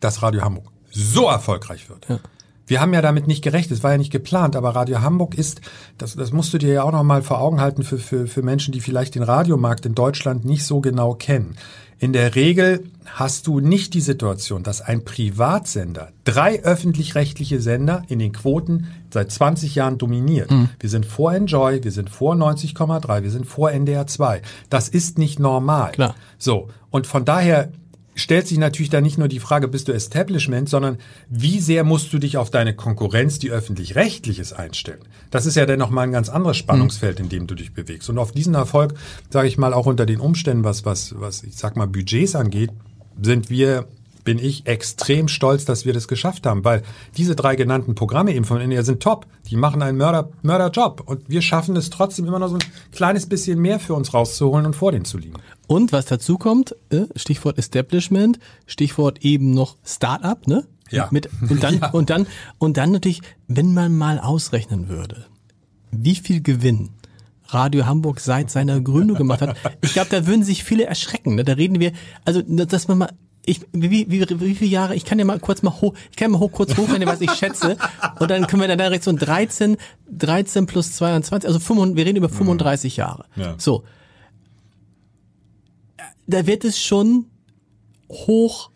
[0.00, 2.08] dass Radio Hamburg so erfolgreich wird.
[2.08, 2.20] Ja.
[2.66, 5.60] Wir haben ja damit nicht gerechnet, es war ja nicht geplant, aber Radio Hamburg ist,
[5.98, 8.42] das, das musst du dir ja auch noch mal vor Augen halten für, für, für
[8.42, 11.56] Menschen, die vielleicht den Radiomarkt in Deutschland nicht so genau kennen.
[11.98, 18.18] In der Regel hast du nicht die Situation, dass ein Privatsender drei öffentlich-rechtliche Sender in
[18.18, 20.50] den Quoten seit 20 Jahren dominiert.
[20.50, 20.68] Mhm.
[20.78, 24.42] Wir sind vor Enjoy, wir sind vor 90,3, wir sind vor NDR 2.
[24.68, 25.92] Das ist nicht normal.
[25.92, 26.14] Klar.
[26.36, 26.68] So.
[26.90, 27.70] Und von daher
[28.16, 32.12] stellt sich natürlich da nicht nur die Frage, bist du Establishment, sondern wie sehr musst
[32.12, 35.00] du dich auf deine Konkurrenz, die öffentlich-rechtliches, einstellen?
[35.30, 38.08] Das ist ja dann nochmal ein ganz anderes Spannungsfeld, in dem du dich bewegst.
[38.08, 38.94] Und auf diesen Erfolg,
[39.30, 42.70] sage ich mal, auch unter den Umständen, was, was, was, ich sag mal, Budgets angeht,
[43.20, 43.86] sind wir
[44.26, 46.82] bin ich extrem stolz, dass wir das geschafft haben, weil
[47.16, 49.24] diese drei genannten Programme eben von NDR sind top.
[49.48, 53.26] Die machen einen Mörder, Mörderjob und wir schaffen es trotzdem immer noch so ein kleines
[53.26, 55.36] bisschen mehr für uns rauszuholen und vor denen zu liegen.
[55.68, 60.66] Und was dazu kommt, äh, Stichwort Establishment, Stichwort eben noch Startup, ne?
[60.90, 61.08] Ja.
[61.12, 61.90] Mit, und dann, ja.
[61.90, 62.26] und dann,
[62.58, 65.26] und dann natürlich, wenn man mal ausrechnen würde,
[65.92, 66.90] wie viel Gewinn
[67.48, 69.56] Radio Hamburg seit seiner Gründung gemacht hat.
[69.80, 71.36] Ich glaube, da würden sich viele erschrecken.
[71.36, 71.44] Ne?
[71.44, 71.92] Da reden wir,
[72.24, 73.10] also dass man mal
[73.46, 76.16] ich, wie, wie, wie, wie viele Jahre, ich kann ja mal kurz mal hoch, ich
[76.16, 77.76] kann mal hoch, kurz hochrechnen, was ich schätze.
[78.18, 79.76] Und dann können wir dann direkt so 13,
[80.10, 83.24] 13 plus 22, also 5, wir reden über 35 Jahre.
[83.36, 83.54] Ja.
[83.56, 83.84] So.
[86.26, 87.26] Da wird es schon
[88.10, 88.70] hoch,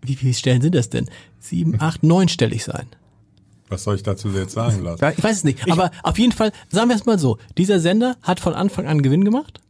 [0.00, 1.08] wie viele Stellen sind das denn?
[1.38, 2.86] Sieben, acht, neunstellig sein.
[3.68, 5.04] Was soll ich dazu jetzt sagen lassen?
[5.16, 5.60] Ich weiß es nicht.
[5.64, 8.86] Ich aber auf jeden Fall, sagen wir es mal so, dieser Sender hat von Anfang
[8.86, 9.60] an Gewinn gemacht.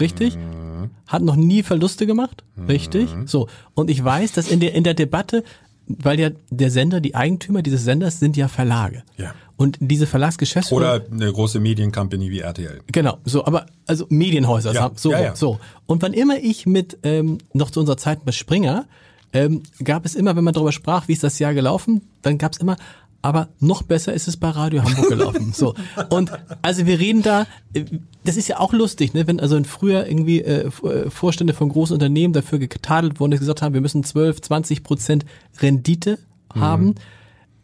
[0.00, 0.36] Richtig?
[0.36, 0.75] Mhm.
[1.06, 2.44] Hat noch nie Verluste gemacht.
[2.68, 3.14] Richtig?
[3.14, 3.26] Mhm.
[3.26, 3.48] So.
[3.74, 5.44] Und ich weiß, dass in der, in der Debatte,
[5.86, 9.02] weil ja der Sender, die Eigentümer dieses Senders sind ja Verlage.
[9.16, 9.34] Ja.
[9.56, 10.96] Und diese Verlagsgeschäftsführer.
[10.96, 12.80] Oder eine große Mediencompany wie RTL.
[12.88, 14.90] Genau, so, aber also Medienhäuser, ja.
[14.96, 15.36] so, ja, ja.
[15.36, 15.58] so.
[15.86, 18.84] Und wann immer ich mit, ähm, noch zu unserer Zeit bei Springer,
[19.32, 22.52] ähm, gab es immer, wenn man darüber sprach, wie ist das Jahr gelaufen, dann gab
[22.52, 22.76] es immer,
[23.26, 25.52] aber noch besser ist es bei Radio Hamburg gelaufen.
[25.52, 25.74] so.
[26.10, 26.30] Und
[26.62, 27.82] also wir reden da, äh,
[28.22, 29.26] das ist ja auch lustig, ne?
[29.26, 33.62] wenn also früher irgendwie äh, äh, Vorstände von großen Unternehmen dafür getadelt wurden, dass gesagt
[33.62, 35.26] haben, wir müssen 12, 20 Prozent
[35.60, 36.20] Rendite
[36.54, 36.86] haben.
[36.86, 36.94] Mhm.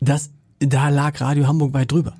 [0.00, 2.14] Das, da lag Radio Hamburg weit drüber.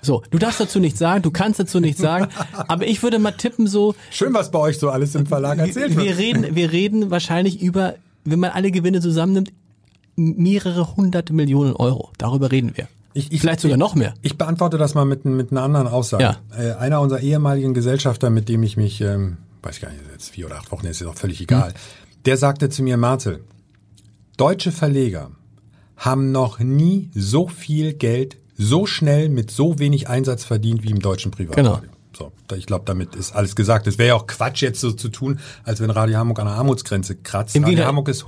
[0.00, 2.28] So, du darfst dazu nichts sagen, du kannst dazu nichts sagen,
[2.66, 3.94] aber ich würde mal tippen so.
[4.10, 6.06] Schön, was bei euch so alles im Verlag erzählt wird.
[6.06, 9.52] Wir reden, wir reden wahrscheinlich über, wenn man alle Gewinne zusammennimmt,
[10.16, 12.10] mehrere hundert Millionen Euro.
[12.18, 12.88] Darüber reden wir.
[13.12, 14.14] Ich, ich, Vielleicht sogar ich, noch mehr.
[14.22, 16.22] Ich beantworte das mal mit, mit einer anderen Aussage.
[16.22, 16.36] Ja.
[16.56, 20.46] Äh, einer unserer ehemaligen Gesellschafter, mit dem ich mich, ähm, weiß gar nicht, jetzt vier
[20.46, 21.74] oder acht Wochen, ist auch völlig egal, hm.
[22.24, 23.44] der sagte zu mir, Marcel,
[24.36, 25.30] deutsche Verleger
[25.96, 31.00] haben noch nie so viel Geld so schnell mit so wenig Einsatz verdient wie im
[31.00, 31.80] deutschen Privatradio.
[31.80, 31.92] Genau.
[32.16, 33.86] So, ich glaube, damit ist alles gesagt.
[33.86, 36.54] Es wäre ja auch Quatsch, jetzt so zu tun, als wenn Radio Hamburg an der
[36.54, 37.56] Armutsgrenze kratzt.
[37.56, 38.24] Im Radio Hamburg ist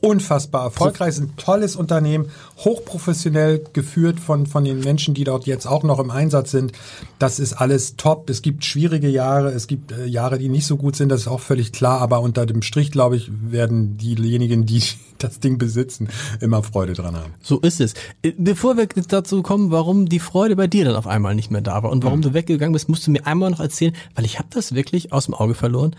[0.00, 5.66] unfassbar erfolgreich, ist ein tolles Unternehmen, hochprofessionell geführt von, von den Menschen, die dort jetzt
[5.66, 6.72] auch noch im Einsatz sind.
[7.18, 8.30] Das ist alles top.
[8.30, 11.28] Es gibt schwierige Jahre, es gibt äh, Jahre, die nicht so gut sind, das ist
[11.28, 14.82] auch völlig klar, aber unter dem Strich, glaube ich, werden diejenigen, die
[15.18, 16.08] das Ding besitzen,
[16.40, 17.34] immer Freude dran haben.
[17.42, 17.94] So ist es.
[18.22, 21.60] Äh, bevor wir dazu kommen, warum die Freude bei dir dann auf einmal nicht mehr
[21.60, 22.22] da war und warum mhm.
[22.22, 25.26] du weggegangen bist, musst du mir einmal noch erzählen, weil ich habe das wirklich aus
[25.26, 25.96] dem Auge verloren.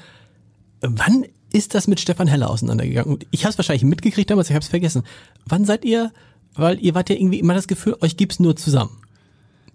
[0.81, 3.11] Wann ist das mit Stefan Heller auseinandergegangen?
[3.11, 5.03] Und ich habe es wahrscheinlich mitgekriegt damals, ich habe es vergessen.
[5.45, 6.11] Wann seid ihr,
[6.55, 8.97] weil ihr wart ja irgendwie immer das Gefühl, euch gibt's nur zusammen.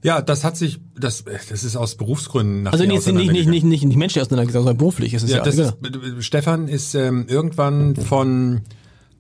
[0.03, 3.65] Ja, das hat sich, das, das ist aus Berufsgründen nach Also nicht, nicht, nicht, nicht,
[3.65, 5.39] nicht, nicht menschlich auseinandergegangen, sondern beruflich ist es ja.
[5.39, 6.19] ja das genau.
[6.19, 8.61] ist, Stefan ist ähm, irgendwann von,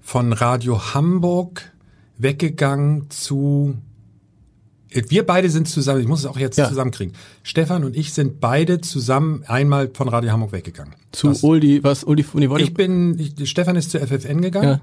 [0.03, 1.73] von Radio Hamburg
[2.19, 3.77] weggegangen zu
[5.09, 6.68] wir beide sind zusammen, ich muss es auch jetzt Ja.
[6.68, 7.14] zusammenkriegen.
[7.42, 10.94] Stefan und ich sind beide zusammen einmal von Radio Hamburg weggegangen.
[11.12, 14.68] Zu Das- Uldi, was Uldi, Uli wollte ich bin, ich, Stefan ist zu FFN gegangen
[14.68, 14.80] Ja,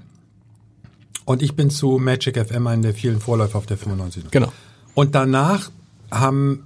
[1.24, 4.30] und ich bin zu Magic FM, einen der vielen Vorläufer auf der 95.
[4.30, 4.52] genau.
[4.94, 5.70] Und danach
[6.10, 6.64] haben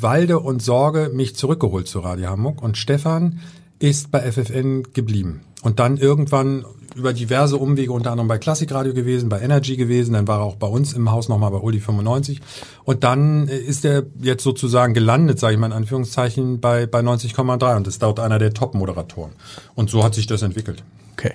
[0.00, 3.40] Walde und Sorge mich zurückgeholt zu Radio Hamburg und Stefan
[3.80, 5.40] ist bei FFN geblieben.
[5.62, 6.64] Und dann irgendwann
[6.96, 10.56] über diverse Umwege, unter anderem bei Klassikradio gewesen, bei Energy gewesen, dann war er auch
[10.56, 12.40] bei uns im Haus nochmal bei Uli 95.
[12.84, 17.00] Und dann äh, ist er jetzt sozusagen gelandet, sage ich mal in Anführungszeichen, bei, bei
[17.00, 19.32] 90,3 und ist dort einer der Top-Moderatoren.
[19.74, 20.82] Und so hat sich das entwickelt.
[21.12, 21.34] Okay.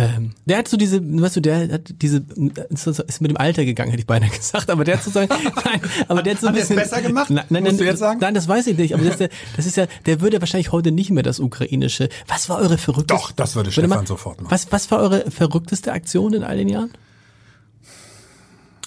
[0.00, 2.24] Ähm, der hat so diese, weißt du, der hat diese,
[2.70, 5.28] ist mit dem Alter gegangen, hätte ich beinahe gesagt, aber der hat sozusagen,
[5.64, 6.76] nein, aber der hat so ein Hat bisschen.
[6.76, 7.30] besser gemacht?
[7.30, 8.20] Nein, jetzt sagen?
[8.20, 10.70] Nein, das weiß ich nicht, aber das ist, der, das ist ja, der würde wahrscheinlich
[10.70, 12.08] heute nicht mehr das ukrainische.
[12.28, 13.14] Was war eure verrückteste?
[13.14, 14.52] Doch, das würde Warte mal, Stefan sofort machen.
[14.52, 16.92] Was, was war eure verrückteste Aktion in all den Jahren?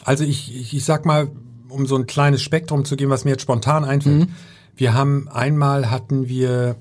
[0.05, 1.29] Also ich, ich, ich sag mal,
[1.67, 4.29] um so ein kleines Spektrum zu geben, was mir jetzt spontan einfällt.
[4.75, 6.77] Wir haben einmal hatten wir,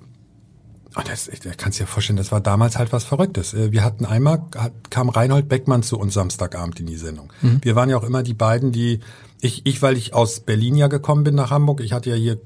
[0.97, 3.55] oh, das, ich kannst dir vorstellen, das war damals halt was Verrücktes.
[3.55, 7.33] Äh, Wir hatten einmal, hat, kam Reinhold Beckmann zu uns Samstagabend in die Sendung.
[7.63, 9.01] Wir waren ja auch immer die beiden, die,
[9.41, 12.39] ich, ich, weil ich aus Berlin ja gekommen bin nach Hamburg, ich hatte ja hier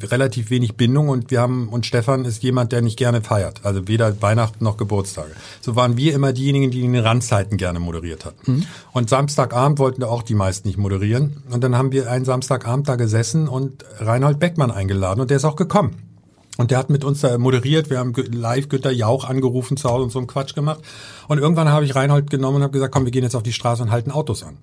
[0.00, 3.88] relativ wenig Bindung und wir haben und Stefan ist jemand, der nicht gerne feiert, also
[3.88, 5.30] weder Weihnachten noch Geburtstage.
[5.60, 8.66] So waren wir immer diejenigen, die in den Randzeiten gerne moderiert hatten.
[8.92, 12.88] Und Samstagabend wollten da auch die meisten nicht moderieren und dann haben wir einen Samstagabend
[12.88, 15.96] da gesessen und Reinhold Beckmann eingeladen und der ist auch gekommen.
[16.58, 17.88] Und der hat mit uns da moderiert.
[17.88, 20.80] Wir haben live Günter Jauch angerufen zu Hause und so einen Quatsch gemacht.
[21.28, 23.54] Und irgendwann habe ich Reinhold genommen und habe gesagt, komm, wir gehen jetzt auf die
[23.54, 24.58] Straße und halten Autos an.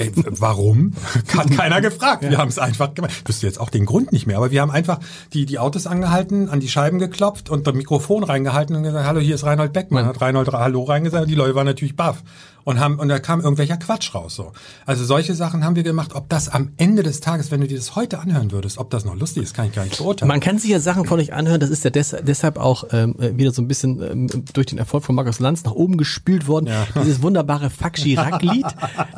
[0.00, 0.94] Ey, warum?
[1.36, 2.22] Hat keiner gefragt.
[2.22, 3.12] Wir haben es einfach gemacht.
[3.14, 4.98] Ich wüsste jetzt auch den Grund nicht mehr, aber wir haben einfach
[5.34, 9.20] die, die Autos angehalten, an die Scheiben geklopft und das Mikrofon reingehalten und gesagt, hallo,
[9.20, 10.06] hier ist Reinhold Beckmann.
[10.06, 12.22] Hat Reinhold Hallo reingesagt und die Leute waren natürlich baff.
[12.70, 14.52] Und haben, und da kam irgendwelcher Quatsch raus, so.
[14.86, 16.12] Also solche Sachen haben wir gemacht.
[16.14, 19.04] Ob das am Ende des Tages, wenn du dir das heute anhören würdest, ob das
[19.04, 20.28] noch lustig ist, kann ich gar nicht beurteilen.
[20.28, 23.16] Man kann sich ja Sachen von euch anhören, das ist ja des, deshalb auch ähm,
[23.18, 26.46] äh, wieder so ein bisschen ähm, durch den Erfolg von Markus Lanz nach oben gespült
[26.46, 26.66] worden.
[26.68, 26.86] Ja.
[27.02, 28.66] Dieses wunderbare Fuck Chirac-Lied,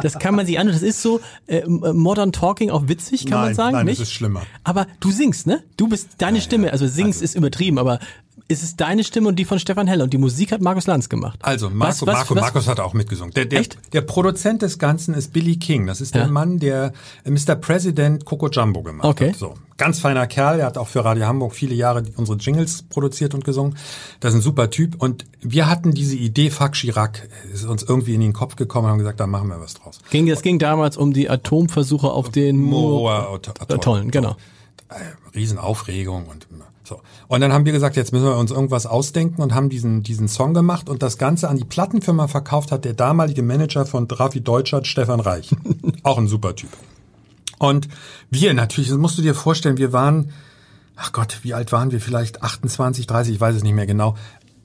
[0.01, 0.81] das kann man sich anhören.
[0.81, 4.09] Das ist so äh, Modern Talking auch witzig, kann man Nein, sagen, nein, das nicht?
[4.09, 4.41] ist schlimmer.
[4.65, 5.63] Aber du singst, ne?
[5.77, 7.99] Du bist deine Stimme, also singst ist übertrieben, aber
[8.49, 11.09] es ist deine Stimme und die von Stefan Heller und die Musik hat Markus Lanz
[11.09, 11.39] gemacht.
[11.43, 13.33] Also Marco, Was- was- Marco, was- Markus hat auch mitgesungen.
[13.35, 13.79] Der, der, Echt?
[13.93, 15.87] der Produzent des Ganzen ist Billy King.
[15.87, 16.29] Das ist der Ja.
[16.29, 16.93] Mann, der
[17.25, 17.55] Mr.
[17.57, 19.31] President Coco Jumbo gemacht Okay.
[19.31, 19.37] hat.
[19.37, 19.55] So.
[19.79, 20.61] Ganz feiner Kerl.
[20.61, 23.77] Er hat auch für Radio Hamburg viele Jahre unsere Jingles produziert und gesungen.
[24.21, 25.01] Das ist ein super Typ.
[25.03, 28.91] Und wir hatten diese Idee, Fuck Chirac, ist uns irgendwie in den Kopf gekommen und
[28.93, 29.99] haben gesagt, da machen wir was draus.
[30.11, 33.41] Ging, es ging damals um die Atomversuche auf den Atoll.
[33.59, 34.37] Atollen, genau.
[34.91, 34.95] äh,
[35.35, 36.47] Riesenaufregung und
[36.93, 37.01] so.
[37.29, 40.29] Und dann haben wir gesagt, jetzt müssen wir uns irgendwas ausdenken und haben diesen, diesen
[40.29, 44.41] Song gemacht und das Ganze an die Plattenfirma verkauft hat der damalige Manager von Raffi
[44.41, 45.51] Deutschert, Stefan Reich.
[46.03, 46.71] Auch ein super Typ.
[47.59, 47.89] Und
[48.31, 50.33] wir natürlich, das musst du dir vorstellen, wir waren,
[50.97, 52.01] ach Gott, wie alt waren wir?
[52.01, 54.17] Vielleicht 28, 30, ich weiß es nicht mehr genau.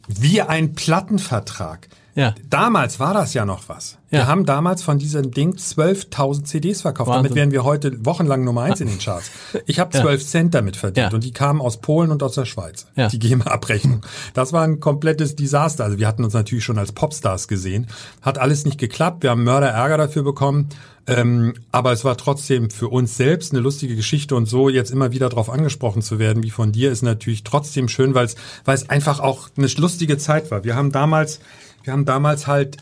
[0.07, 1.89] Wir ein Plattenvertrag.
[2.17, 2.33] Ja.
[2.49, 3.99] Damals war das ja noch was.
[4.09, 4.19] Ja.
[4.19, 7.09] Wir haben damals von diesem Ding 12.000 CDs verkauft.
[7.09, 7.23] Wahnsinn.
[7.25, 9.29] Damit wären wir heute wochenlang Nummer eins in den Charts.
[9.67, 10.01] Ich habe Ja.
[10.01, 11.13] 12 Cent damit verdient Ja.
[11.13, 12.87] und die kamen aus Polen und aus der Schweiz.
[12.95, 13.07] Ja.
[13.07, 14.01] Die GEMA-Abrechnung.
[14.33, 15.83] Das war ein komplettes Desaster.
[15.83, 17.87] Also wir hatten uns natürlich schon als Popstars gesehen.
[18.23, 19.21] Hat alles nicht geklappt.
[19.21, 20.69] Wir haben Mörderärger dafür bekommen.
[21.09, 25.11] Ähm, aber es war trotzdem für uns selbst eine lustige Geschichte und so jetzt immer
[25.13, 28.75] wieder darauf angesprochen zu werden, wie von dir, ist natürlich trotzdem schön, weil es weil
[28.75, 30.65] es einfach auch eine lustige Zeit war.
[30.65, 31.39] Wir haben damals,
[31.87, 32.77] wir haben damals halt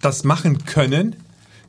[0.00, 1.16] das machen können,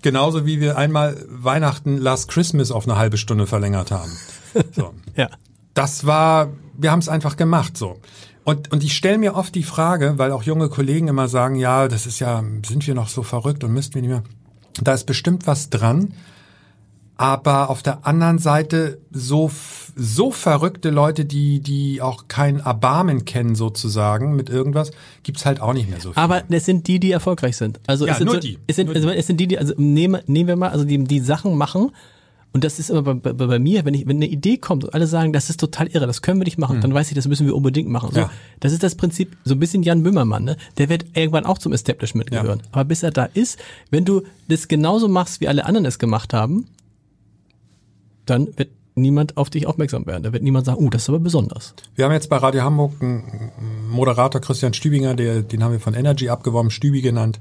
[0.03, 4.12] genauso wie wir einmal Weihnachten Last Christmas auf eine halbe Stunde verlängert haben.
[4.75, 4.95] So.
[5.15, 5.29] Ja.
[5.75, 7.99] Das war, wir haben es einfach gemacht so.
[8.43, 11.88] Und, und ich stelle mir oft die Frage, weil auch junge Kollegen immer sagen, ja,
[11.88, 14.23] das ist ja, sind wir noch so verrückt und müssten wir nicht mehr.
[14.82, 16.13] Da ist bestimmt was dran.
[17.19, 19.51] Aber auf der anderen Seite so,
[19.93, 24.91] so verrückte Leute, die, die auch kein Erbarmen kennen sozusagen mit irgendwas,
[25.23, 26.23] gibt's halt auch nicht mehr so viel.
[26.23, 27.82] Aber es sind die, die erfolgreich sind.
[27.88, 28.58] Also Ja, es sind nur so, die.
[28.67, 31.03] Es sind, Nur also es sind die, die, also nehmen, nehmen wir mal, also die,
[31.03, 31.91] die Sachen machen.
[32.53, 34.93] Und das ist immer bei, bei, bei mir, wenn ich, wenn eine Idee kommt und
[34.93, 37.27] alle sagen, das ist total irre, das können wir nicht machen, dann weiß ich, das
[37.27, 38.12] müssen wir unbedingt machen.
[38.13, 38.21] So.
[38.21, 38.32] Ja.
[38.62, 40.55] Das ist das Prinzip, so ein bisschen Jan Böhmermann, ne?
[40.77, 42.43] Der wird irgendwann auch zum Establishment Ja.
[42.43, 42.63] gehören.
[42.71, 43.60] Aber bis er da ist,
[43.91, 46.65] wenn du das genauso machst, wie alle anderen es gemacht haben,
[48.29, 50.23] dann wird niemand auf dich aufmerksam werden.
[50.23, 51.73] Da wird niemand sagen, oh, das ist aber besonders.
[51.95, 53.51] Wir haben jetzt bei Radio Hamburg einen
[53.89, 57.39] Moderator, Christian Stübinger, der, den haben wir von Energy abgeworben, Stübi genannt.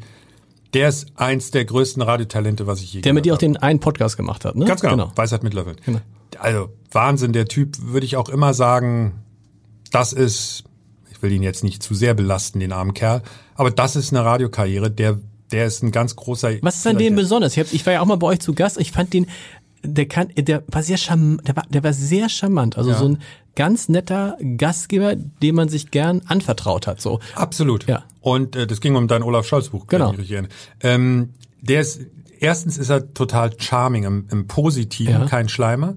[0.74, 3.80] Der ist eins der größten Radiotalente, was ich je Der mit dir auch den einen
[3.80, 4.66] Podcast gemacht hat, ne?
[4.66, 5.76] Ganz genau, Weisheit mit Löffeln.
[5.84, 6.00] Genau.
[6.38, 9.14] Also Wahnsinn, der Typ, würde ich auch immer sagen,
[9.90, 10.64] das ist,
[11.10, 13.22] ich will ihn jetzt nicht zu sehr belasten, den armen Kerl,
[13.54, 15.18] aber das ist eine Radiokarriere, der,
[15.50, 16.60] der ist ein ganz großer...
[16.60, 17.56] Was ist an dem besonders?
[17.56, 18.78] Ich, hab, ich war ja auch mal bei euch zu Gast.
[18.78, 19.26] Ich fand den
[19.82, 22.76] der kann, der war sehr charmant, der war, der war sehr charmant.
[22.76, 22.98] Also Ja.
[22.98, 23.18] so ein
[23.54, 27.00] ganz netter Gastgeber, dem man sich gern anvertraut hat.
[27.00, 27.20] So.
[27.34, 27.86] Absolut.
[27.86, 28.04] Ja.
[28.20, 29.86] Und äh, das ging um dein Olaf Scholz Buch.
[29.86, 30.14] Genau.
[30.14, 30.32] ich.
[30.82, 32.00] Ähm, der ist,
[32.40, 35.24] erstens ist er total charming im, im Positiven, Ja.
[35.26, 35.96] kein Schleimer.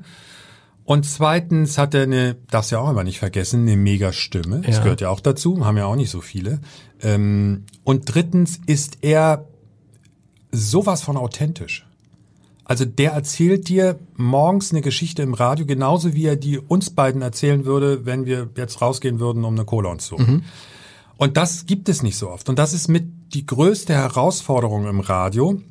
[0.84, 4.62] Und zweitens hat er eine, darfst ja auch immer nicht vergessen, eine mega Stimme.
[4.62, 4.84] Das Ja.
[4.84, 6.60] gehört ja auch dazu, haben ja auch nicht so viele.
[7.02, 9.46] Ähm, und drittens ist er
[10.52, 11.88] sowas von authentisch.
[12.72, 17.22] Also der erzählt dir morgens eine Geschichte im Radio, genauso wie er die uns beiden
[17.22, 20.46] erzählen würde, wenn wir jetzt rausgehen würden, um eine Cola uns zu holen.
[21.18, 22.48] Und das gibt es nicht so oft.
[22.48, 25.62] Und das ist mit die größte Herausforderung im Radio,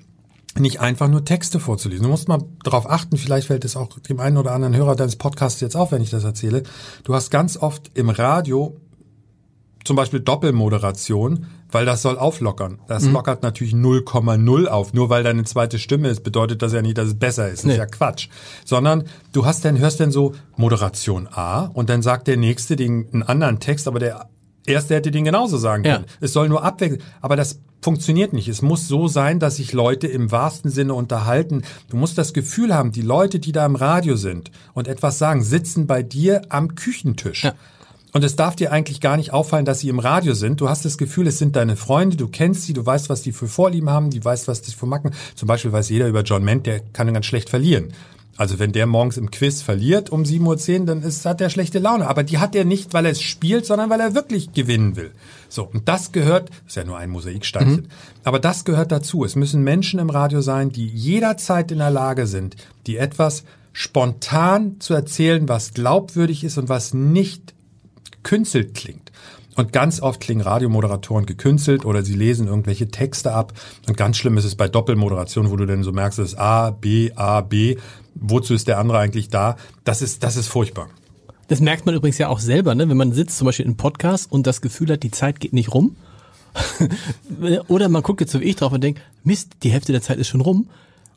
[0.59, 2.03] nicht einfach nur Texte vorzulesen.
[2.03, 5.17] Du musst mal darauf achten, vielleicht fällt es auch dem einen oder anderen Hörer deines
[5.17, 6.65] Podcasts jetzt auf, wenn ich das erzähle.
[7.05, 8.77] Du hast ganz oft im Radio
[9.87, 12.79] zum Beispiel Doppelmoderation, weil das soll auflockern.
[12.89, 14.93] Das lockert natürlich 0,0 auf.
[14.93, 17.59] Nur weil deine zweite Stimme ist, bedeutet das ja nicht, dass es besser ist.
[17.61, 17.73] Das Nee.
[17.73, 18.29] ist ja Quatsch.
[18.65, 23.09] Sondern du hast dann, hörst dann so Moderation A und dann sagt der Nächste den,
[23.13, 24.29] einen anderen Text, aber der
[24.67, 25.95] Erste hätte den genauso sagen Ja.
[25.95, 26.07] können.
[26.21, 27.03] Es soll nur abwechseln.
[27.23, 28.47] Aber das funktioniert nicht.
[28.47, 31.63] Es muss so sein, dass sich Leute im wahrsten Sinne unterhalten.
[31.89, 35.43] Du musst das Gefühl haben, die Leute, die da im Radio sind und etwas sagen,
[35.43, 37.45] sitzen bei dir am Küchentisch.
[37.45, 37.55] Ja.
[38.13, 40.61] Und es darf dir eigentlich gar nicht auffallen, dass sie im Radio sind.
[40.61, 43.33] Du hast das Gefühl, es sind deine Freunde, du kennst sie, du weißt, was die
[43.33, 45.13] für Vorlieben haben, die weißt, was die für Macken.
[45.35, 47.93] Zum Beispiel weiß jeder über John Ment, der kann ganz schlecht verlieren.
[48.37, 51.79] Also wenn der morgens im Quiz verliert um 7.10 Uhr, dann ist, hat er schlechte
[51.79, 52.09] Laune.
[52.09, 55.11] Aber die hat er nicht, weil er es spielt, sondern weil er wirklich gewinnen will.
[55.51, 57.89] So, und das gehört, das ist ja nur ein Mosaiksteinchen,
[58.25, 59.25] aber das gehört dazu.
[59.25, 64.77] Es müssen Menschen im Radio sein, die jederzeit in der Lage sind, die etwas spontan
[64.81, 67.55] zu erzählen, was glaubwürdig ist und was nicht
[68.23, 69.13] gekünstelt klingt.
[69.57, 73.53] Und ganz oft klingen Radiomoderatoren gekünstelt oder sie lesen irgendwelche Texte ab.
[73.89, 76.71] Und ganz schlimm ist es bei Doppelmoderation, wo du dann so merkst, es ist A,
[76.71, 77.77] B, A, B.
[78.15, 79.57] Wozu ist der andere eigentlich da?
[79.85, 80.89] Das ist, das ist furchtbar.
[81.49, 82.89] Das merkt man übrigens ja auch selber, ne?
[82.89, 85.53] wenn man sitzt zum Beispiel in einem Podcast und das Gefühl hat, die Zeit geht
[85.53, 85.97] nicht rum.
[87.69, 90.19] Oder man guckt jetzt so wie ich drauf und denkt, Mist, die Hälfte der Zeit
[90.19, 90.69] ist schon rum.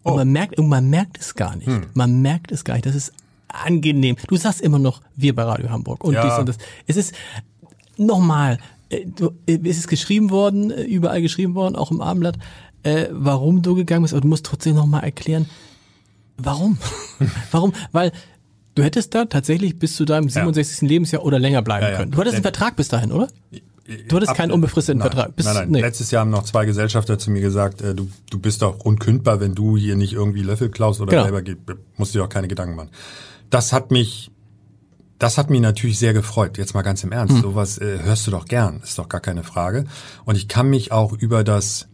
[0.01, 0.15] Und Oh.
[0.17, 1.67] man merkt, und man merkt es gar nicht.
[1.67, 1.85] Hm.
[1.93, 2.85] Man merkt es gar nicht.
[2.85, 3.13] Das ist
[3.53, 4.15] angenehm.
[4.27, 6.23] Du sagst immer noch, wir bei Radio Hamburg und Ja.
[6.27, 6.57] dies und das.
[6.87, 7.13] Es ist
[7.97, 8.57] nochmal,
[8.89, 9.05] äh,
[9.47, 12.37] äh, es ist geschrieben worden, äh, überall geschrieben worden, auch im Abendblatt,
[12.83, 15.47] äh, warum du gegangen bist, aber du musst trotzdem nochmal erklären,
[16.37, 16.77] warum?
[17.51, 17.73] warum?
[17.91, 18.11] Weil
[18.75, 20.81] du hättest da tatsächlich bis zu deinem 67.
[20.89, 21.97] Lebensjahr oder länger bleiben Ja, ja.
[21.97, 22.11] können.
[22.11, 23.27] Du hattest einen Vertrag bis dahin, oder?
[24.07, 25.35] Du hattest keinen Ab- unbefristeten nein, Vertrag.
[25.35, 25.69] Bis, nein, nein.
[25.71, 25.81] nee.
[25.81, 29.41] Letztes Jahr haben noch zwei Gesellschafter zu mir gesagt, äh, du, du bist doch unkündbar,
[29.41, 31.23] wenn du hier nicht irgendwie Löffel klaust oder Genau.
[31.23, 31.57] selber geht,
[31.97, 32.89] musst du dir auch keine Gedanken machen.
[33.53, 34.31] Das hat mich,
[35.19, 36.57] das hat mich natürlich sehr gefreut.
[36.57, 37.17] Jetzt mal ganz im Hm.
[37.19, 37.37] Ernst.
[37.43, 39.85] Sowas äh, hörst du doch gern, ist doch gar keine Frage.
[40.25, 41.87] Und ich kann mich auch über das,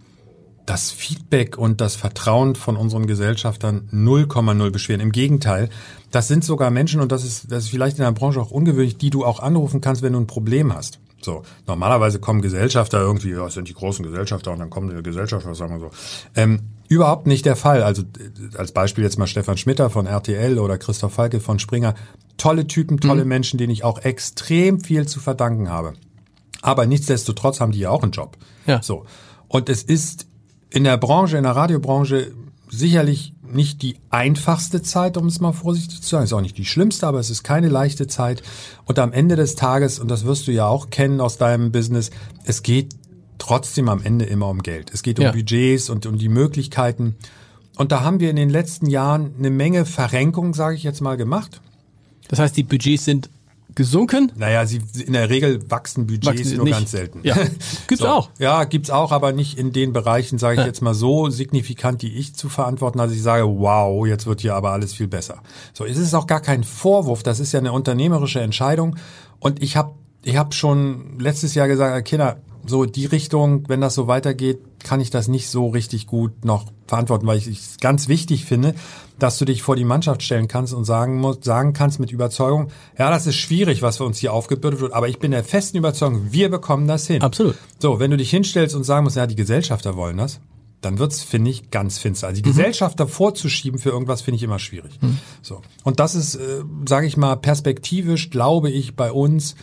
[0.66, 5.02] das Feedback und das Vertrauen von unseren Gesellschaftern 0,0 beschweren.
[5.02, 5.68] Im Gegenteil,
[6.12, 8.98] das sind sogar Menschen, und das ist, das ist vielleicht in der Branche auch ungewöhnlich,
[8.98, 11.00] die du auch anrufen kannst, wenn du ein Problem hast.
[11.22, 15.04] So, normalerweise kommen Gesellschafter irgendwie, ja, es sind die großen Gesellschafter und dann kommen die
[15.04, 15.92] Gesellschafter, sagen wir so.
[16.36, 17.84] Ähm, überhaupt nicht der Fall.
[17.84, 18.04] Also
[18.58, 21.96] als Beispiel jetzt mal Stefan Schmitter von RTL oder Christoph Falke von Springer.
[22.38, 25.94] Tolle Typen, tolle Menschen, denen ich auch extrem viel zu verdanken habe.
[26.62, 28.38] Aber nichtsdestotrotz haben die ja auch einen Job.
[28.66, 28.82] Ja.
[28.82, 29.06] So.
[29.48, 30.28] Und es ist
[30.70, 32.32] in der Branche, in der Radiobranche
[32.70, 36.24] sicherlich nicht die einfachste Zeit, um es mal vorsichtig zu sagen.
[36.24, 38.44] Ist auch nicht die schlimmste, aber es ist keine leichte Zeit.
[38.86, 42.12] Und am Ende des Tages, und das wirst du ja auch kennen aus deinem Business,
[42.46, 42.96] es geht
[43.40, 44.92] trotzdem am Ende immer um Geld.
[44.94, 45.32] Es geht um Ja.
[45.32, 47.16] Budgets und um die Möglichkeiten.
[47.78, 51.18] Und da haben wir in den letzten Jahren eine Menge Verrenkung, sage ich jetzt mal,
[51.18, 51.62] gemacht.
[52.28, 53.30] Das heißt, die Budgets sind
[53.76, 54.32] gesunken.
[54.36, 56.74] Naja, sie, in der Regel wachsen Budgets Wachsen nur nicht.
[56.78, 57.20] ganz selten.
[57.24, 57.36] Ja.
[57.88, 58.30] Gibt's auch.
[58.40, 60.66] Ja, gibt's auch, aber nicht in den Bereichen, sage ich Ja.
[60.66, 64.56] jetzt mal so signifikant, die ich zu verantworten, also ich sage, wow, jetzt wird hier
[64.56, 65.42] aber alles viel besser.
[65.74, 68.98] So, es ist auch gar kein Vorwurf, das ist ja eine unternehmerische Entscheidung
[69.40, 73.96] und ich habe ich hab schon letztes Jahr gesagt, Kinder, so die Richtung, wenn das
[73.96, 78.08] so weitergeht, kann ich das nicht so richtig gut noch verantworten, weil ich es ganz
[78.08, 78.76] wichtig finde,
[79.18, 82.70] dass du dich vor die Mannschaft stellen kannst und sagen musst, sagen kannst mit Überzeugung,
[82.98, 85.78] ja, das ist schwierig, was für uns hier aufgebürdet wird, aber ich bin der festen
[85.78, 87.22] Überzeugung, wir bekommen das hin.
[87.22, 87.56] Absolut.
[87.80, 90.40] So, wenn du dich hinstellst und sagen musst, ja, die Gesellschafter wollen das,
[90.82, 92.28] dann wird's, finde ich, ganz finster.
[92.28, 94.98] Also die Gesellschafter vorzuschieben für irgendwas, finde ich immer schwierig.
[95.42, 95.62] So.
[95.84, 99.56] Und das ist, äh, sage ich mal, perspektivisch, glaube ich, bei uns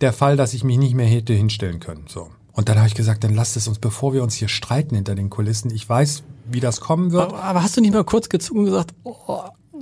[0.00, 2.04] der Fall, dass ich mich nicht mehr hätte hinstellen können.
[2.08, 2.28] So.
[2.52, 5.14] Und dann habe ich gesagt, dann lasst es uns, bevor wir uns hier streiten hinter
[5.14, 5.70] den Kulissen.
[5.74, 7.24] Ich weiß, wie das kommen wird.
[7.30, 9.14] Aber, aber hast du nicht mal kurz gezogen und gesagt, oh,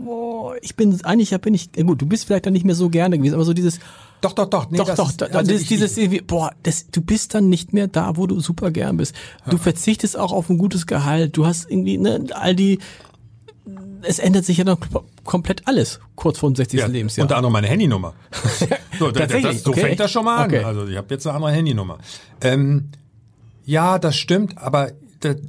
[0.06, 2.88] oh, ich bin, eigentlich bin ich, ja gut, du bist vielleicht dann nicht mehr so
[2.90, 3.80] gerne gewesen, aber so dieses,
[4.20, 4.70] Doch, doch, doch.
[4.70, 7.72] Nee, doch, das doch, ist- also dieses, dieses irgendwie, boah, das, du bist dann nicht
[7.72, 9.14] mehr da, wo du super gern bist.
[9.48, 12.78] Du verzichtest auch auf ein gutes Gehalt, du hast irgendwie, ne, all die
[14.02, 14.78] es ändert sich ja dann
[15.24, 16.80] komplett alles kurz vor dem 60.
[16.80, 17.24] Ja, Lebensjahr.
[17.24, 18.14] Unter anderem meine Handynummer.
[18.98, 19.80] so, das, so Okay.
[19.80, 20.50] fängt das schon mal an.
[20.50, 20.64] Okay.
[20.64, 21.98] Also ich habe jetzt eine andere Handynummer.
[22.40, 22.88] Ähm,
[23.64, 24.92] ja, das stimmt, aber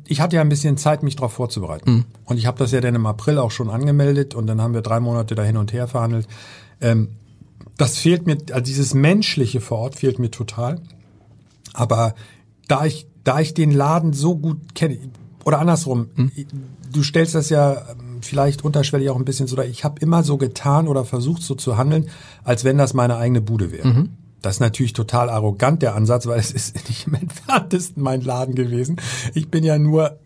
[0.07, 1.87] ich hatte ja ein bisschen Zeit, mich darauf vorzubereiten.
[1.87, 2.05] Hm.
[2.25, 4.81] Und ich habe das ja dann im April auch schon angemeldet und dann haben wir
[4.81, 6.27] drei Monate da hin und her verhandelt.
[6.81, 7.09] Ähm,
[7.77, 10.81] das fehlt mir, also dieses Menschliche vor Ort fehlt mir total.
[11.73, 12.15] Aber
[12.67, 14.97] da ich, da ich den Laden so gut kenne,
[15.45, 16.09] oder andersrum,
[16.91, 17.85] du stellst das ja
[18.21, 21.77] vielleicht unterschwellig auch ein bisschen so, ich habe immer so getan oder versucht so zu
[21.77, 22.09] handeln,
[22.43, 23.87] als wenn das meine eigene Bude wäre.
[24.41, 28.55] Das ist natürlich total arrogant, der Ansatz, weil es ist nicht im entferntesten mein Laden
[28.55, 28.97] gewesen.
[29.33, 30.17] Ich bin ja nur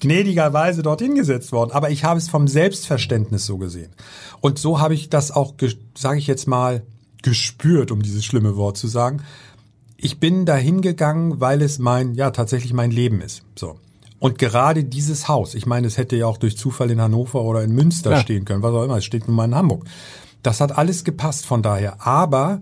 [0.00, 1.72] gnädigerweise dorthin gesetzt worden.
[1.72, 3.90] Aber ich habe es vom Selbstverständnis so gesehen.
[4.40, 5.54] Und so habe ich das auch,
[5.96, 6.82] sage ich jetzt mal,
[7.22, 9.22] gespürt, um dieses schlimme Wort zu sagen.
[9.96, 13.42] Ich bin dahin gegangen, weil es mein, ja, tatsächlich mein Leben ist.
[13.56, 13.78] So.
[14.18, 17.62] Und gerade dieses Haus, ich meine, es hätte ja auch durch Zufall in Hannover oder
[17.62, 18.20] in Münster Ja.
[18.20, 19.84] stehen können, was auch immer, es steht nun mal in Hamburg.
[20.42, 22.06] Das hat alles gepasst von daher.
[22.06, 22.60] Aber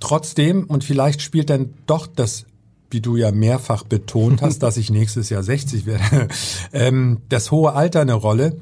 [0.00, 2.46] trotzdem, und vielleicht spielt dann doch das,
[2.90, 6.28] wie du ja mehrfach betont hast, dass ich nächstes Jahr 60 werde,
[6.72, 8.56] ähm, das hohe Alter eine Rolle,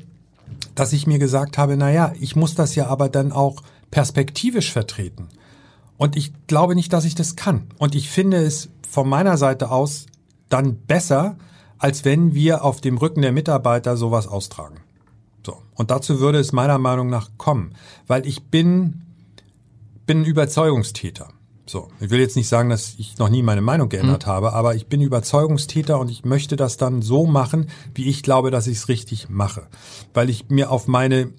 [0.75, 4.73] dass ich mir gesagt habe, na ja, ich muss das ja aber dann auch perspektivisch
[4.73, 5.29] vertreten.
[5.97, 7.65] Und ich glaube nicht, dass ich das kann.
[7.79, 10.07] Und ich finde es von meiner Seite aus
[10.49, 11.37] dann besser,
[11.81, 14.77] als wenn wir auf dem Rücken der Mitarbeiter sowas austragen.
[15.45, 15.57] So.
[15.75, 17.75] Und dazu würde es meiner Meinung nach kommen.
[18.07, 19.03] Weil ich bin,
[20.07, 21.29] bin ein Überzeugungstäter.
[21.67, 21.89] So.
[22.01, 24.89] Ich will jetzt nicht sagen, dass ich noch nie meine Meinung geändert habe, aber ich
[24.89, 28.89] bin Überzeugungstäter und ich möchte das dann so machen, wie ich glaube, dass ich es
[28.89, 29.69] richtig mache.
[30.13, 31.33] Weil ich mir auf meine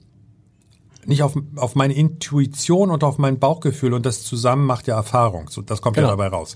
[1.06, 5.50] nicht auf, auf meine Intuition und auf mein Bauchgefühl und das zusammen macht ja Erfahrung.
[5.50, 6.10] So, das kommt Genau.
[6.10, 6.56] ja dabei raus.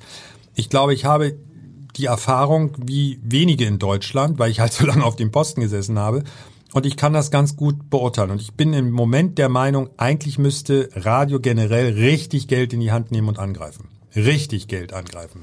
[0.54, 1.36] Ich glaube, ich habe
[1.98, 5.98] die Erfahrung wie wenige in Deutschland, weil ich halt so lange auf dem Posten gesessen
[6.00, 6.24] habe.
[6.74, 8.32] Und ich kann das ganz gut beurteilen.
[8.32, 12.92] Und ich bin im Moment der Meinung, eigentlich müsste Radio generell richtig Geld in die
[12.92, 13.86] Hand nehmen und angreifen.
[14.14, 15.42] Richtig Geld angreifen.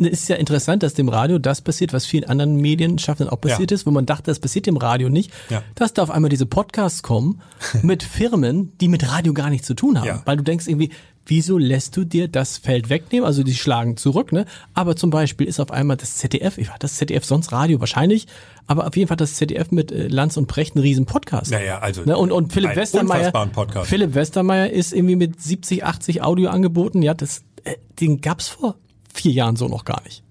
[0.00, 3.72] Es ist ja interessant, dass dem Radio das passiert, was vielen anderen Medienschaffenden auch passiert
[3.72, 3.74] Ja.
[3.74, 5.62] ist, wo man dachte, das passiert dem Radio nicht, Ja.
[5.74, 7.40] dass da auf einmal diese Podcasts kommen
[7.82, 10.06] mit Firmen, die mit Radio gar nichts zu tun haben.
[10.06, 10.22] Ja.
[10.26, 10.90] Weil du denkst irgendwie,
[11.28, 13.24] wieso lässt du dir das Feld wegnehmen?
[13.26, 14.44] Also die schlagen zurück, ne?
[14.74, 18.26] Aber zum Beispiel ist auf einmal das ZDF, ich war das ZDF sonst Radio wahrscheinlich,
[18.66, 21.50] aber auf jeden Fall das ZDF mit äh, Lanz und Precht ein riesen Podcast.
[21.50, 22.16] Naja, also Ne?
[22.16, 23.88] Und, und Philipp einen Westermeier, Podcast.
[23.88, 28.76] Philipp Westermeier ist irgendwie mit 70, 80 Audioangeboten, ja, das, äh, den gab's vor
[29.12, 30.22] vier Jahren so noch gar nicht.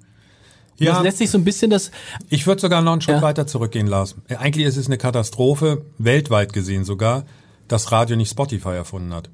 [0.80, 1.90] Und Das lässt sich so ein bisschen das,
[2.30, 3.22] Ich würde sogar noch einen Schritt Ja.
[3.24, 4.22] weiter zurückgehen lassen.
[4.30, 7.26] Eigentlich ist es eine Katastrophe, weltweit gesehen sogar,
[7.68, 9.30] dass Radio nicht Spotify erfunden hat.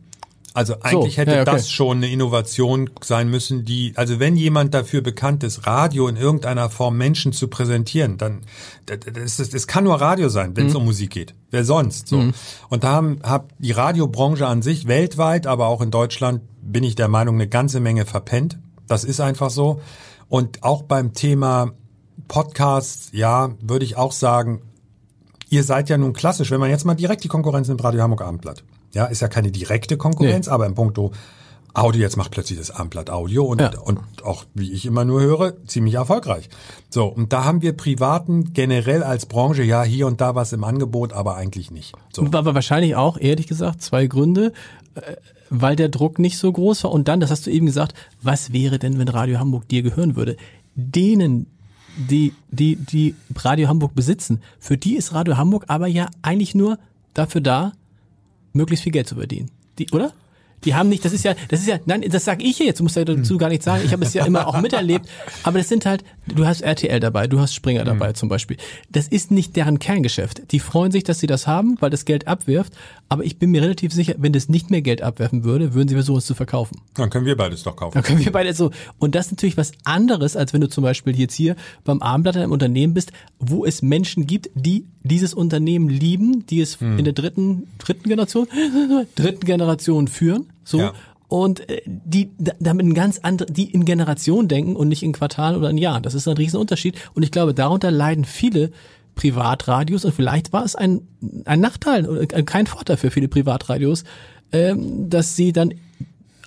[0.56, 1.52] Also eigentlich hätte ja, okay.
[1.52, 6.16] das schon eine Innovation sein müssen, die, also wenn jemand dafür bekannt ist, Radio in
[6.16, 8.42] irgendeiner Form Menschen zu präsentieren, dann,
[8.86, 11.34] das, das, ist- das kann nur Radio sein, wenn es um Musik geht.
[11.50, 12.08] Wer sonst?
[12.08, 12.32] So.
[12.70, 16.94] Und da haben, hat die Radiobranche an sich weltweit, aber auch in Deutschland, bin ich
[16.96, 18.60] der Meinung, eine ganze Menge verpennt.
[18.88, 19.82] Das ist einfach so.
[20.30, 21.72] Und auch beim Thema
[22.28, 24.62] Podcasts, ja, würde ich auch sagen,
[25.50, 28.22] ihr seid ja nun klassisch, wenn man jetzt mal direkt die Konkurrenz nimmt, Radio Hamburg
[28.22, 28.64] Abendblatt.
[28.94, 31.12] Ja, ist ja keine direkte Konkurrenz, aber im Punkto
[31.76, 33.72] Audio, jetzt macht plötzlich das Abendblatt Audio und, Ja.
[33.80, 36.50] und auch, wie ich immer nur höre, ziemlich erfolgreich.
[36.92, 40.64] So, und da haben wir Privaten generell als Branche, ja, hier und da was im
[40.64, 41.96] Angebot, aber eigentlich nicht.
[42.14, 42.24] So.
[42.24, 44.54] aber wahrscheinlich auch, ehrlich gesagt, zwei Gründe,
[44.94, 45.16] äh,
[45.50, 46.92] weil der Druck nicht so groß war.
[46.92, 50.16] Und dann, das hast du eben gesagt, was wäre denn, wenn Radio Hamburg dir gehören
[50.16, 50.38] würde?
[50.76, 51.48] Denen,
[51.98, 56.78] die, die, die Radio Hamburg besitzen, für die ist Radio Hamburg aber ja eigentlich nur
[57.16, 57.74] dafür da,
[58.54, 59.52] möglichst viel Geld zu verdienen.
[59.78, 60.14] Die, oder?
[60.66, 62.84] Die haben nicht, das ist ja, das ist ja, nein, das sage ich jetzt, du
[62.84, 63.84] musst ja dazu gar nichts sagen.
[63.86, 65.08] Ich habe es ja immer auch miterlebt.
[65.44, 68.58] Aber das sind halt, du hast RTL dabei, du hast Springer dabei zum Beispiel.
[68.92, 70.52] Das ist nicht deren Kerngeschäft.
[70.52, 72.74] Die freuen sich, dass sie das haben, weil das Geld abwirft.
[73.10, 75.96] Aber ich bin mir relativ sicher, wenn das nicht mehr Geld abwerfen würde, würden sie
[75.96, 76.80] versuchen, es zu verkaufen.
[76.96, 77.94] Dann können wir beides doch kaufen.
[77.94, 78.72] Dann können wir beide so.
[79.00, 82.36] Und das ist natürlich was anderes, als wenn du zum Beispiel jetzt hier beim Abendblatt
[82.38, 86.98] in einem Unternehmen bist, wo es Menschen gibt, die dieses Unternehmen lieben, die es Hm.
[86.98, 88.48] in der dritten, dritten Generation,
[89.16, 90.80] dritten Generation führen, so.
[90.80, 90.94] Ja.
[91.28, 95.14] Und äh, die da- damit ein ganz andere, die in Generationen denken und nicht in
[95.14, 96.04] Quartalen oder in Jahren.
[96.04, 96.96] Das ist ein Riesenunterschied.
[97.16, 98.72] Und ich glaube, darunter leiden viele
[99.16, 101.02] Privatradios und vielleicht war es ein,
[101.46, 104.04] ein Nachteil, oder kein Vorteil für viele Privatradios,
[104.52, 105.74] ähm, dass sie dann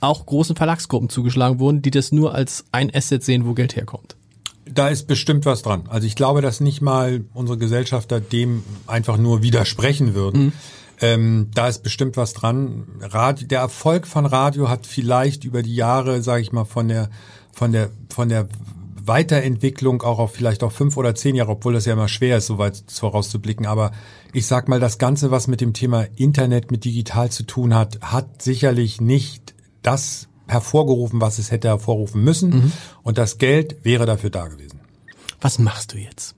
[0.01, 4.17] auch großen Verlagsgruppen zugeschlagen wurden, die das nur als ein Asset sehen, wo Geld herkommt.
[4.69, 5.85] Da ist bestimmt was dran.
[5.89, 10.53] Also ich glaube, dass nicht mal unsere Gesellschafter dem einfach nur widersprechen würden.
[11.01, 12.87] Ähm, da ist bestimmt was dran.
[13.01, 17.11] Radio, der Erfolg von Radio hat vielleicht über die Jahre, sage ich mal, von der
[17.53, 18.49] von der von der
[19.07, 22.47] Weiterentwicklung auch auf vielleicht auch fünf oder zehn Jahre, obwohl das ja immer schwer ist,
[22.47, 23.67] so weit vorauszublicken.
[23.67, 23.93] Aber
[24.33, 28.01] ich sag mal, das Ganze, was mit dem Thema Internet, mit digital zu tun hat,
[28.01, 32.51] hat sicherlich nicht das hervorgerufen, was es hätte hervorrufen müssen.
[32.51, 32.73] Mhm.
[33.03, 34.81] Und das Geld wäre dafür da gewesen.
[35.41, 36.35] Was machst du jetzt?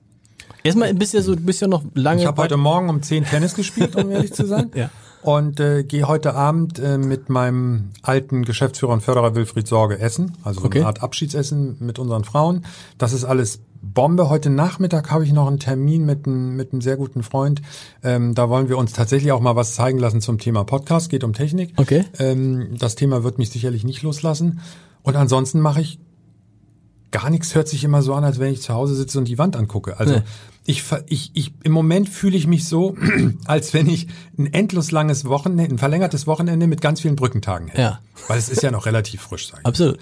[0.63, 2.21] Erstmal bist ja so, bist ja noch lange.
[2.21, 4.71] Ich habe heute Morgen um zehn Tennis gespielt, um ehrlich zu sein.
[4.75, 4.89] ja.
[5.21, 10.37] Und äh, gehe heute Abend äh, mit meinem alten Geschäftsführer und Förderer Wilfried Sorge essen,
[10.43, 10.79] also okay.
[10.79, 12.65] eine Art Abschiedsessen mit unseren Frauen.
[12.97, 14.29] Das ist alles Bombe.
[14.29, 17.61] Heute Nachmittag habe ich noch einen Termin mit einem, mit einem sehr guten Freund.
[18.03, 21.09] Ähm, da wollen wir uns tatsächlich auch mal was zeigen lassen zum Thema Podcast.
[21.09, 21.73] Geht um Technik.
[21.77, 22.05] Okay.
[22.17, 24.61] Ähm, das Thema wird mich sicherlich nicht loslassen.
[25.03, 25.99] Und ansonsten mache ich
[27.11, 27.55] gar nichts.
[27.55, 29.99] Hört sich immer so an, als wenn ich zu Hause sitze und die Wand angucke.
[29.99, 30.23] Also nee
[30.69, 32.95] ich, ich, ich, im Moment fühle ich mich so,
[33.45, 34.07] als wenn ich
[34.37, 37.81] ein endlos langes Wochenende, ein verlängertes Wochenende mit ganz vielen Brückentagen hätte.
[37.81, 37.99] Ja.
[38.27, 39.65] Weil es ist ja noch relativ frisch, sage ich.
[39.65, 39.97] Absolut.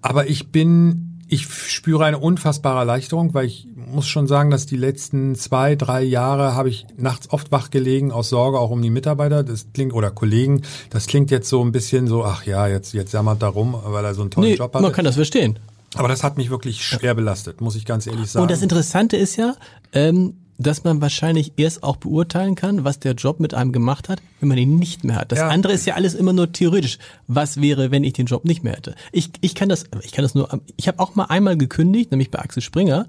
[0.00, 4.78] Aber ich bin, ich spüre eine unfassbare Erleichterung, weil ich muss schon sagen, dass die
[4.78, 8.90] letzten zwei, drei Jahre habe ich nachts oft wach gelegen aus Sorge auch um die
[8.90, 9.42] Mitarbeiter.
[9.42, 10.62] Das klingt, oder Kollegen.
[10.88, 14.06] Das klingt jetzt so ein bisschen so, ach ja, jetzt, jetzt jammert da rum, weil
[14.06, 14.80] er so einen tollen nee, Job hat.
[14.80, 15.58] Man kann das verstehen.
[15.94, 18.42] Aber das hat mich wirklich schwer belastet, muss ich ganz ehrlich sagen.
[18.42, 19.54] Und das Interessante ist ja,
[19.92, 24.20] ähm, dass man wahrscheinlich erst auch beurteilen kann, was der Job mit einem gemacht hat,
[24.40, 25.32] wenn man ihn nicht mehr hat.
[25.32, 25.48] Das ja.
[25.48, 26.98] andere ist ja alles immer nur theoretisch.
[27.28, 28.94] Was wäre, wenn ich den Job nicht mehr hätte?
[29.12, 32.30] Ich, ich kann das, ich kann das nur, ich habe auch mal einmal gekündigt, nämlich
[32.30, 33.06] bei Axel Springer.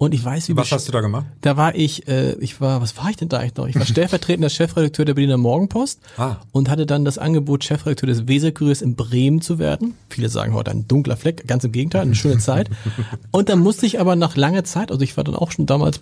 [0.00, 1.26] Und ich weiß, wie Was hast du da gemacht?
[1.42, 3.68] Da war ich, äh, ich war, was war ich denn da eigentlich noch?
[3.68, 6.36] Ich war stellvertretender Chefredakteur der Berliner Morgenpost ah.
[6.52, 9.92] und hatte dann das Angebot, Chefredakteur des Weserkuriers in Bremen zu werden.
[10.08, 12.70] Viele sagen heute ein dunkler Fleck, ganz im Gegenteil, eine schöne Zeit.
[13.30, 16.00] Und dann musste ich aber nach langer Zeit, also ich war dann auch schon damals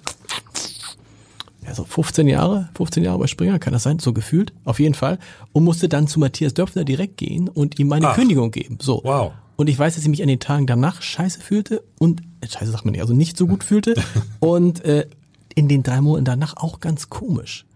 [1.66, 4.94] ja, so 15 Jahre, 15 Jahre bei Springer, kann das sein, so gefühlt, auf jeden
[4.94, 5.18] Fall,
[5.50, 8.14] und musste dann zu Matthias Döpfner direkt gehen und ihm meine Ach.
[8.14, 8.78] Kündigung geben.
[8.80, 9.00] So.
[9.02, 9.32] Wow.
[9.58, 12.70] Und ich weiß, dass ich mich an den Tagen danach scheiße fühlte und, äh, scheiße
[12.70, 13.96] sagt man nicht, also nicht so gut fühlte.
[14.38, 15.08] und äh,
[15.56, 17.66] in den drei Monaten danach auch ganz komisch.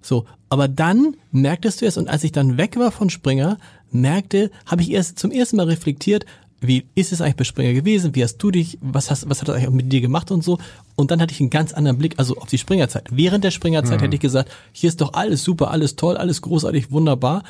[0.00, 3.58] So, aber dann merktest du es, und als ich dann weg war von Springer,
[3.90, 6.26] merkte, habe ich erst zum ersten Mal reflektiert,
[6.60, 8.14] wie ist es eigentlich bei Springer gewesen?
[8.14, 10.58] Wie hast du dich, was hast, was hat das eigentlich mit dir gemacht und so?
[10.94, 13.08] Und dann hatte ich einen ganz anderen Blick, also auf die Springerzeit.
[13.10, 14.04] Während der Springerzeit mhm.
[14.04, 17.42] hätte ich gesagt, hier ist doch alles super, alles toll, alles großartig, wunderbar.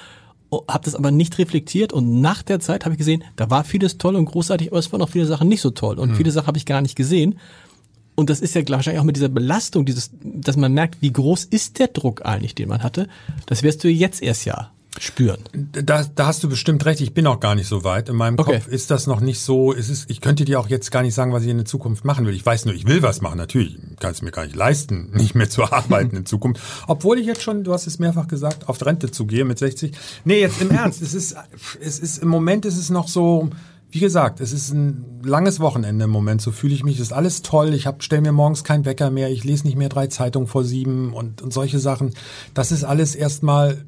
[0.54, 3.64] Oh, habe das aber nicht reflektiert und nach der Zeit habe ich gesehen, da war
[3.64, 6.16] vieles toll und großartig, aber es waren auch viele Sachen nicht so toll und mhm.
[6.16, 7.38] viele Sachen habe ich gar nicht gesehen.
[8.16, 11.44] Und das ist ja wahrscheinlich auch mit dieser Belastung, dieses, dass man merkt, wie groß
[11.44, 13.08] ist der Druck eigentlich, den man hatte.
[13.46, 15.38] Das wirst du jetzt erst ja spüren.
[15.52, 17.00] Da, da hast du bestimmt recht.
[17.00, 18.08] Ich bin auch gar nicht so weit.
[18.08, 18.54] In meinem okay.
[18.54, 19.72] Kopf ist das noch nicht so.
[19.72, 22.04] Es ist, ich könnte dir auch jetzt gar nicht sagen, was ich in der Zukunft
[22.04, 22.34] machen will.
[22.34, 23.38] Ich weiß nur, ich will was machen.
[23.38, 26.62] Natürlich kann es mir gar nicht leisten, nicht mehr zu arbeiten in Zukunft.
[26.86, 29.92] Obwohl ich jetzt schon, du hast es mehrfach gesagt, auf Rente zu gehen mit 60.
[30.24, 31.00] Nee, jetzt im Ernst.
[31.00, 31.36] es ist,
[31.80, 33.50] es ist im Moment ist es noch so.
[33.90, 36.96] Wie gesagt, es ist ein langes Wochenende im Moment, so fühle ich mich.
[36.96, 37.74] Es ist alles toll.
[37.74, 41.12] Ich stelle mir morgens keinen Wecker mehr, ich lese nicht mehr drei Zeitungen vor sieben
[41.12, 42.14] und, und solche Sachen.
[42.54, 43.84] Das ist alles erstmal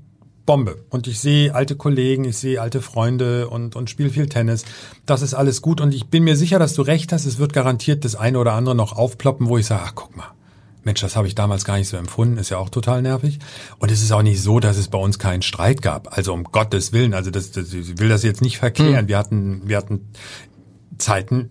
[0.46, 0.84] Bombe.
[0.90, 4.64] Und ich sehe alte Kollegen, ich sehe alte Freunde und, und spiele viel Tennis.
[5.06, 5.80] Das ist alles gut.
[5.80, 7.24] Und ich bin mir sicher, dass du recht hast.
[7.24, 10.32] Es wird garantiert das eine oder andere noch aufploppen, wo ich sage, ach guck mal,
[10.82, 12.36] Mensch, das habe ich damals gar nicht so empfunden.
[12.36, 13.38] Ist ja auch total nervig.
[13.78, 16.16] Und es ist auch nicht so, dass es bei uns keinen Streit gab.
[16.16, 17.14] Also um Gottes Willen.
[17.14, 19.06] Also das, das ich will das jetzt nicht verkehren.
[19.06, 19.08] Mhm.
[19.08, 20.10] Wir hatten, wir hatten
[20.98, 21.50] Zeiten,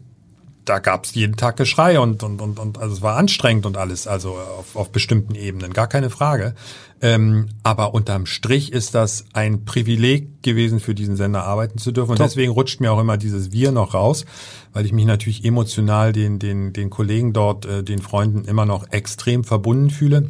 [0.66, 3.78] da gab es jeden Tag Geschrei und, und, und, und also es war anstrengend und
[3.78, 6.56] alles, also auf, auf bestimmten Ebenen, gar keine Frage.
[7.02, 12.12] Ähm, aber unterm Strich ist das ein Privileg gewesen, für diesen Sender arbeiten zu dürfen.
[12.12, 12.28] Und Top.
[12.28, 14.26] deswegen rutscht mir auch immer dieses Wir noch raus,
[14.72, 18.90] weil ich mich natürlich emotional den, den, den Kollegen dort, äh, den Freunden immer noch
[18.92, 20.30] extrem verbunden fühle.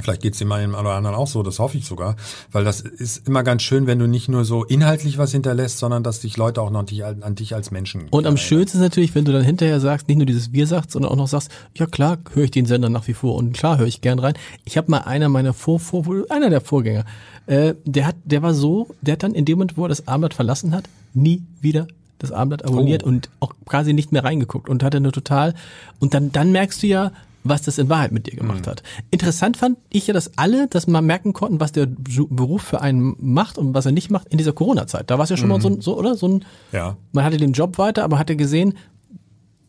[0.00, 2.16] Vielleicht geht's dem einen oder anderen auch so, das hoffe ich sogar,
[2.52, 6.02] weil das ist immer ganz schön, wenn du nicht nur so inhaltlich was hinterlässt, sondern
[6.02, 8.08] dass dich Leute auch noch dich, an dich als Menschen.
[8.10, 10.90] Und am schönsten ist natürlich, wenn du dann hinterher sagst, nicht nur dieses Wir sagt,
[10.90, 13.78] sondern auch noch sagst, ja klar, höre ich den Sender nach wie vor und klar
[13.78, 14.34] höre ich gern rein.
[14.64, 17.04] Ich habe mal einer meiner Vor, Vor einer der Vorgänger,
[17.46, 20.06] äh, der hat, der war so, der hat dann in dem Moment, wo er das
[20.06, 20.84] Abendblatt verlassen hat,
[21.14, 21.88] nie wieder
[22.18, 23.08] das Abendblatt abonniert oh.
[23.08, 25.54] und auch quasi nicht mehr reingeguckt und hatte eine total
[26.00, 27.12] und dann dann merkst du ja,
[27.44, 28.70] was das in Wahrheit mit dir gemacht mhm.
[28.70, 28.82] hat.
[29.10, 33.16] Interessant fand ich ja, dass alle, dass man merken konnten, was der Beruf für einen
[33.18, 35.10] macht und was er nicht macht in dieser Corona-Zeit.
[35.10, 35.52] Da war es ja schon mhm.
[35.52, 36.14] mal so, so, oder?
[36.14, 36.96] So ein, ja.
[37.12, 38.74] man hatte den Job weiter, aber hatte gesehen,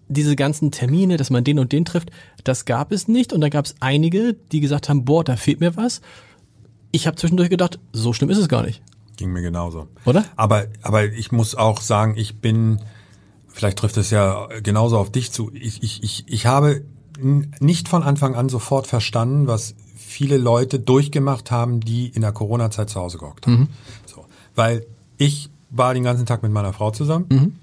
[0.07, 2.09] diese ganzen Termine, dass man den und den trifft,
[2.43, 3.31] das gab es nicht.
[3.31, 6.01] Und da gab es einige, die gesagt haben, boah, da fehlt mir was.
[6.91, 8.81] Ich habe zwischendurch gedacht, so schlimm ist es gar nicht.
[9.17, 9.87] Ging mir genauso.
[10.05, 10.25] Oder?
[10.35, 12.79] Aber, aber ich muss auch sagen, ich bin,
[13.47, 15.51] vielleicht trifft es ja genauso auf dich zu.
[15.53, 16.83] Ich, ich, ich, ich habe
[17.21, 22.89] nicht von Anfang an sofort verstanden, was viele Leute durchgemacht haben, die in der Corona-Zeit
[22.89, 23.59] zu Hause gehockt haben.
[23.59, 23.67] Mhm.
[24.05, 24.85] So, weil
[25.17, 27.55] ich war den ganzen Tag mit meiner Frau zusammen mhm.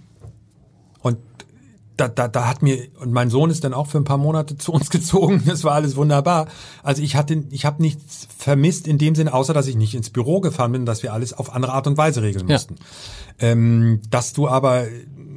[1.02, 1.18] und
[1.96, 4.58] da, da, da hat mir und mein Sohn ist dann auch für ein paar Monate
[4.58, 5.42] zu uns gezogen.
[5.46, 6.46] Das war alles wunderbar.
[6.82, 10.10] Also ich hatte, ich habe nichts vermisst in dem Sinne, außer dass ich nicht ins
[10.10, 12.76] Büro gefahren bin, dass wir alles auf andere Art und Weise regeln mussten.
[13.40, 13.48] Ja.
[13.48, 14.86] Ähm, dass du aber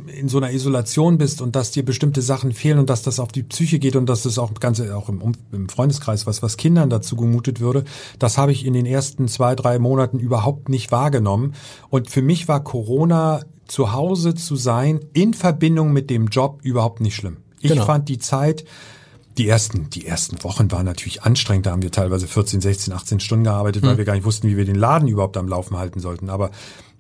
[0.09, 3.31] in so einer Isolation bist und dass dir bestimmte Sachen fehlen und dass das auf
[3.31, 6.89] die Psyche geht und dass das auch ganze auch im, im Freundeskreis was was Kindern
[6.89, 7.83] dazu gemutet würde,
[8.17, 11.53] das habe ich in den ersten zwei drei Monaten überhaupt nicht wahrgenommen
[11.89, 17.01] und für mich war Corona zu Hause zu sein in Verbindung mit dem Job überhaupt
[17.01, 17.37] nicht schlimm.
[17.61, 17.85] Ich genau.
[17.85, 18.65] fand die Zeit
[19.39, 21.65] die ersten, die ersten Wochen waren natürlich anstrengend.
[21.65, 23.97] Da haben wir teilweise 14, 16, 18 Stunden gearbeitet, weil hm.
[23.97, 26.29] wir gar nicht wussten, wie wir den Laden überhaupt am Laufen halten sollten.
[26.29, 26.51] Aber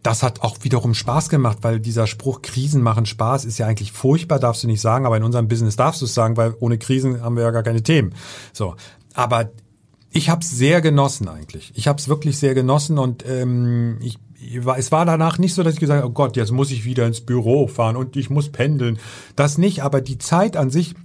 [0.03, 3.91] das hat auch wiederum Spaß gemacht, weil dieser Spruch Krisen machen Spaß ist ja eigentlich
[3.91, 6.77] furchtbar, darfst du nicht sagen, aber in unserem Business darfst du es sagen, weil ohne
[6.77, 8.13] Krisen haben wir ja gar keine Themen.
[8.53, 8.75] So,
[9.13, 9.51] aber
[10.11, 11.71] ich habe es sehr genossen eigentlich.
[11.75, 14.17] Ich habe es wirklich sehr genossen und ähm, ich
[14.75, 17.05] es war danach nicht so, dass ich gesagt habe, oh Gott, jetzt muss ich wieder
[17.05, 18.97] ins Büro fahren und ich muss pendeln.
[19.35, 20.95] Das nicht, aber die Zeit an sich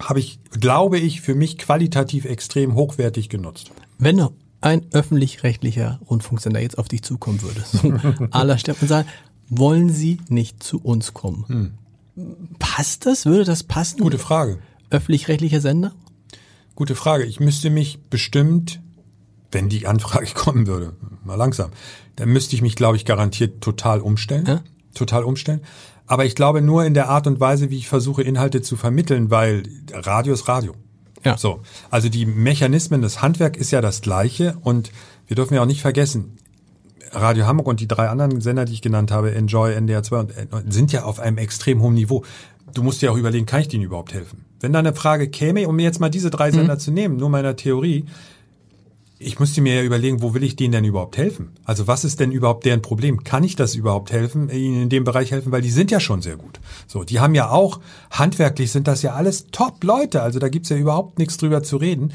[0.00, 3.72] habe ich, glaube ich, für mich qualitativ extrem hochwertig genutzt.
[3.98, 4.30] Wenn du
[4.66, 9.08] ein öffentlich-rechtlicher Rundfunksender jetzt auf dich zukommen würde, so aller Steffen sagen,
[9.48, 11.44] wollen Sie nicht zu uns kommen?
[11.46, 11.72] Hm.
[12.58, 13.26] Passt das?
[13.26, 14.00] Würde das passen?
[14.00, 14.58] Gute Frage.
[14.90, 15.92] Öffentlich-rechtlicher Sender?
[16.74, 17.24] Gute Frage.
[17.24, 18.80] Ich müsste mich bestimmt,
[19.52, 20.94] wenn die Anfrage kommen würde,
[21.24, 21.70] mal langsam,
[22.16, 24.46] dann müsste ich mich, glaube ich, garantiert total umstellen.
[24.46, 24.62] Ja?
[24.94, 25.60] Total umstellen.
[26.06, 29.30] Aber ich glaube nur in der Art und Weise, wie ich versuche, Inhalte zu vermitteln,
[29.30, 30.74] weil Radio ist Radio.
[31.24, 31.36] Ja.
[31.36, 31.60] So.
[31.90, 34.92] Also die Mechanismen, das Handwerk ist ja das gleiche und
[35.26, 36.38] wir dürfen ja auch nicht vergessen,
[37.12, 40.26] Radio Hamburg und die drei anderen Sender, die ich genannt habe, Enjoy, NDR 2, äh,
[40.68, 42.24] sind ja auf einem extrem hohen Niveau.
[42.74, 44.44] Du musst dir auch überlegen, kann ich denen überhaupt helfen?
[44.60, 46.80] Wenn da eine Frage käme, um mir jetzt mal diese drei Sender mhm.
[46.80, 48.06] zu nehmen, nur meiner Theorie,
[49.18, 51.52] ich müsste mir ja überlegen, wo will ich denen denn überhaupt helfen?
[51.64, 53.24] Also was ist denn überhaupt deren Problem?
[53.24, 55.52] Kann ich das überhaupt helfen, ihnen in dem Bereich helfen?
[55.52, 56.60] Weil die sind ja schon sehr gut.
[56.86, 60.20] So, die haben ja auch, handwerklich sind das ja alles Top-Leute.
[60.22, 62.12] Also da gibt's ja überhaupt nichts drüber zu reden.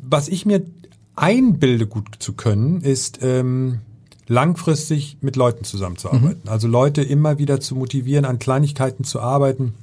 [0.00, 0.62] Was ich mir
[1.16, 3.80] einbilde, gut zu können, ist ähm,
[4.28, 6.42] langfristig mit Leuten zusammenzuarbeiten.
[6.44, 6.50] Mhm.
[6.50, 9.74] Also Leute immer wieder zu motivieren, an Kleinigkeiten zu arbeiten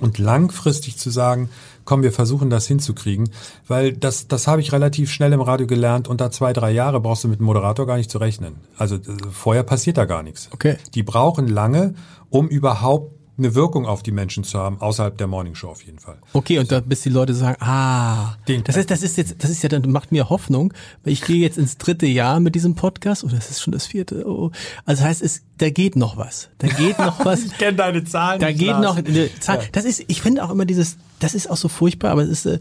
[0.00, 1.50] und langfristig zu sagen,
[1.90, 3.30] komm, wir versuchen das hinzukriegen,
[3.66, 6.06] weil das, das habe ich relativ schnell im Radio gelernt.
[6.06, 8.58] Unter zwei, drei Jahre brauchst du mit dem Moderator gar nicht zu rechnen.
[8.78, 9.00] Also äh,
[9.32, 10.50] vorher passiert da gar nichts.
[10.52, 10.76] Okay.
[10.94, 11.94] Die brauchen lange,
[12.28, 16.18] um überhaupt eine Wirkung auf die Menschen zu haben, außerhalb der Morningshow auf jeden Fall.
[16.32, 19.50] Okay, und da bis die Leute sagen, ah, Den, das ist, das ist jetzt, das
[19.50, 20.72] ist ja dann macht mir Hoffnung,
[21.02, 23.72] weil ich gehe jetzt ins dritte Jahr mit diesem Podcast, oder oh, das ist schon
[23.72, 24.26] das vierte.
[24.26, 24.50] Oh.
[24.84, 27.44] Also heißt es, da geht noch was, da geht noch was.
[27.44, 28.40] ich kenne deine Zahlen.
[28.40, 29.58] Da geht noch eine Zahl.
[29.58, 29.64] Ja.
[29.72, 32.46] Das ist, ich finde auch immer dieses, das ist auch so furchtbar, aber es ist,
[32.46, 32.58] äh,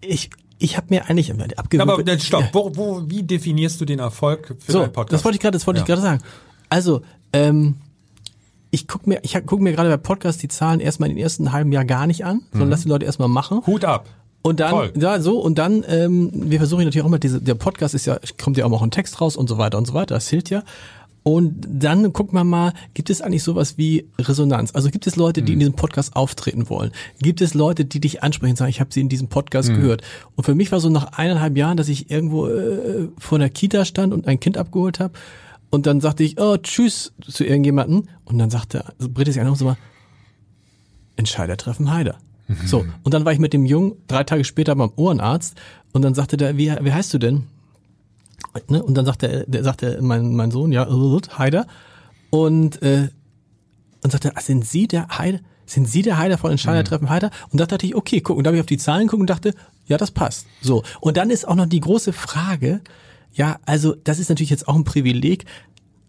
[0.00, 1.90] ich, ich habe mir eigentlich abgewöhnt.
[1.90, 5.12] Aber dann stopp, wo, wo, wie definierst du den Erfolg für so, deinen Podcast?
[5.12, 5.82] Das wollte ich gerade, das wollte ja.
[5.82, 6.22] ich gerade sagen.
[6.68, 7.76] Also, ähm,
[8.72, 11.52] ich gucke mir, ich guck mir gerade bei Podcasts die Zahlen erstmal in den ersten
[11.52, 12.42] halben Jahr gar nicht an, mhm.
[12.52, 13.64] sondern lass die Leute erstmal machen.
[13.66, 14.08] Hut ab.
[14.40, 14.92] Und dann, Voll.
[14.96, 18.18] ja, so, und dann, ähm, wir versuchen natürlich auch immer, diese, der Podcast ist ja,
[18.42, 20.50] kommt ja auch mal ein Text raus und so weiter und so weiter, das hilft
[20.50, 20.64] ja.
[21.22, 24.74] Und dann guckt man mal, gibt es eigentlich sowas wie Resonanz?
[24.74, 25.56] Also gibt es Leute, die mhm.
[25.56, 26.90] in diesem Podcast auftreten wollen?
[27.20, 29.76] Gibt es Leute, die dich ansprechen und sagen, ich habe sie in diesem Podcast mhm.
[29.76, 30.02] gehört?
[30.34, 33.84] Und für mich war so nach eineinhalb Jahren, dass ich irgendwo äh, vor einer Kita
[33.84, 35.12] stand und ein Kind abgeholt habe
[35.72, 38.10] und dann sagte ich, oh, tschüss zu irgendjemanden.
[38.26, 39.78] Und dann sagte, also Britta sich einfach so mal,
[41.16, 42.18] Entscheider treffen Heider.
[42.46, 42.66] Mhm.
[42.66, 42.84] So.
[43.02, 45.58] Und dann war ich mit dem Jungen drei Tage später beim Ohrenarzt
[45.92, 47.44] und dann sagte der, wie, wie heißt du denn?
[48.68, 48.82] Ne?
[48.82, 50.86] Und dann sagte, der sagte mein, mein Sohn, ja,
[51.38, 51.66] Heider.
[52.28, 53.08] Und, äh,
[54.04, 55.40] und sagte, ach, sind Sie der Heider?
[55.64, 56.84] Sind Sie der Heider von Entscheider mhm.
[56.84, 57.30] treffen Heider?
[57.50, 58.36] Und da dachte ich, okay, guck.
[58.36, 59.54] Und da habe ich auf die Zahlen geguckt und dachte,
[59.86, 60.46] ja, das passt.
[60.60, 60.82] So.
[61.00, 62.82] Und dann ist auch noch die große Frage,
[63.32, 65.44] ja, also das ist natürlich jetzt auch ein Privileg.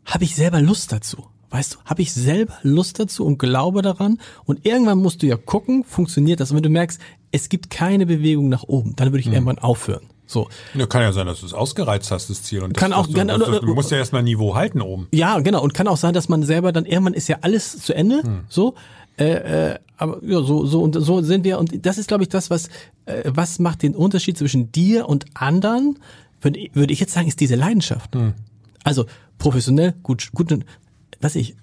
[0.05, 1.28] Habe ich selber Lust dazu?
[1.49, 4.19] Weißt du, habe ich selber Lust dazu und glaube daran?
[4.45, 6.49] Und irgendwann musst du ja gucken, funktioniert das?
[6.49, 6.99] Und wenn du merkst,
[7.32, 9.34] es gibt keine Bewegung nach oben, dann würde ich mhm.
[9.34, 10.09] irgendwann aufhören.
[10.26, 10.49] So.
[10.74, 12.63] Ja, kann ja sein, dass du es ausgereizt hast, das Ziel.
[12.63, 14.82] Und kann das, auch, du, kann, das, das, du musst ja erstmal ein Niveau halten
[14.82, 15.07] oben.
[15.11, 15.61] Ja, genau.
[15.61, 18.24] Und kann auch sein, dass man selber dann irgendwann ist ja alles zu Ende.
[18.24, 18.45] Hm.
[18.49, 18.74] So.
[19.17, 21.59] Äh, äh, aber ja, so, so und so sind wir.
[21.59, 22.69] Und das ist, glaube ich, das, was,
[23.05, 25.99] äh, was macht den Unterschied zwischen dir und anderen,
[26.44, 28.14] würde, würde ich jetzt sagen, ist diese Leidenschaft.
[28.16, 28.34] Hm.
[28.84, 29.06] Also
[29.38, 30.58] professionell, gut, gut,
[31.22, 31.56] was ich,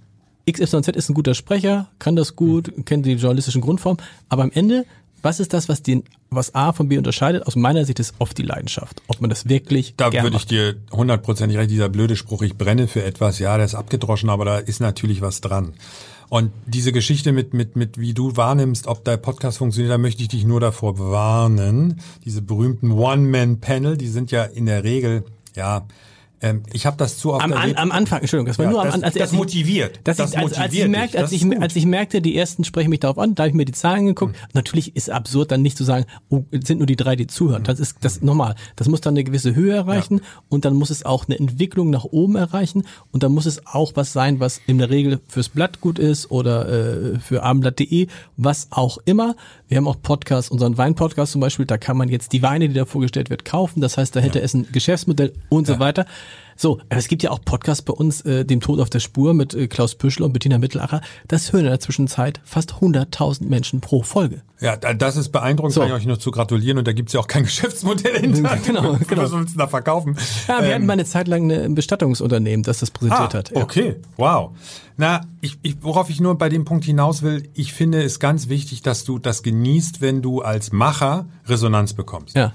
[0.50, 2.84] XYZ ist ein guter Sprecher, kann das gut, hm.
[2.84, 4.86] kennt die journalistischen Grundformen, aber am Ende,
[5.22, 7.46] was ist das, was den, was A von B unterscheidet?
[7.46, 9.94] Aus meiner Sicht ist oft die Leidenschaft, ob man das wirklich.
[9.96, 13.66] Da würde ich dir hundertprozentig recht, dieser blöde Spruch, ich brenne für etwas, ja, der
[13.66, 15.74] ist abgedroschen, aber da ist natürlich was dran.
[16.30, 20.22] Und diese Geschichte mit, mit, mit, wie du wahrnimmst, ob dein Podcast funktioniert, da möchte
[20.22, 22.00] ich dich nur davor warnen.
[22.24, 25.24] Diese berühmten One-Man-Panel, die sind ja in der Regel,
[25.56, 25.88] ja,
[26.42, 28.80] Ähm, ich habe das zu oft Am, an, am Anfang, Entschuldigung, das war Ja, nur
[28.82, 29.12] am Anfang.
[29.14, 30.00] das motiviert.
[30.04, 32.88] Dass Das ich, als, als, ich merkte, als, ich, als ich merkte, die ersten sprechen
[32.90, 34.34] mich darauf an, da habe ich mir die Zahlen geguckt.
[34.36, 34.48] Hm.
[34.54, 37.62] Natürlich ist absurd dann nicht zu sagen, oh, es sind nur die drei, die zuhören.
[37.64, 38.54] Das ist das ist normal.
[38.76, 42.04] Das muss dann eine gewisse Höhe erreichen und dann muss es auch eine Entwicklung nach
[42.04, 45.80] oben erreichen und dann muss es auch was sein, was in der Regel fürs Blatt
[45.80, 46.68] gut ist oder
[47.14, 49.36] äh, für abendblatt.de, was auch immer.
[49.68, 52.74] Wir haben auch Podcasts, unseren Wein-Podcast zum Beispiel, da kann man jetzt die Weine, die
[52.74, 53.80] da vorgestellt wird, kaufen.
[53.80, 56.06] Das heißt, da hätte es ein Geschäftsmodell und so weiter.
[56.60, 59.32] So, aber es gibt ja auch Podcasts bei uns, äh, dem Tod auf der Spur
[59.32, 61.00] mit äh, Klaus Püschel und Bettina Mittelacher.
[61.26, 64.42] Das hören in der Zwischenzeit fast 100.000 Menschen pro Folge.
[64.60, 65.80] Ja, da- das ist beeindruckend, So.
[65.80, 68.58] kann ich euch nur zu gratulieren und da gibt's ja auch kein Geschäftsmodell hinter.
[68.66, 69.22] Genau, genau.
[69.22, 70.16] Was willst du da verkaufen?
[70.48, 73.50] Ja, wir Ähm, hatten mal eine Zeit lang ein Bestattungsunternehmen, das das präsentiert ah, hat.
[73.52, 73.62] Ja.
[73.62, 74.50] Okay, wow.
[74.98, 78.50] Na, ich, ich, worauf ich nur bei dem Punkt hinaus will, ich finde es ganz
[78.50, 82.36] wichtig, dass du das genießt, wenn du als Macher Resonanz bekommst.
[82.36, 82.52] Ja.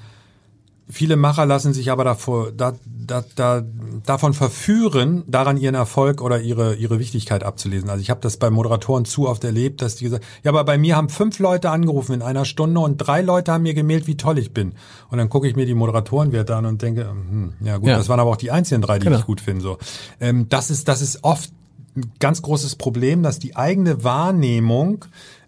[0.88, 3.64] Viele Macher lassen sich aber davor, da, da, da,
[4.06, 7.90] davon verführen, daran ihren Erfolg oder ihre, ihre Wichtigkeit abzulesen.
[7.90, 10.78] Also ich habe das bei Moderatoren zu oft erlebt, dass die gesagt ja, aber bei
[10.78, 14.16] mir haben fünf Leute angerufen in einer Stunde und drei Leute haben mir gemeldet, wie
[14.18, 14.74] toll ich bin.
[15.10, 17.98] Und dann gucke ich mir die Moderatorenwerte an und denke, hm, ja gut, Ja.
[17.98, 19.18] das waren aber auch die einzigen drei, die Genau.
[19.18, 19.64] ich gut finde.
[19.64, 19.78] So,
[20.20, 21.52] ähm, das ist, das ist oft
[21.98, 25.06] ein ganz großes Problem, dass die eigene Wahrnehmung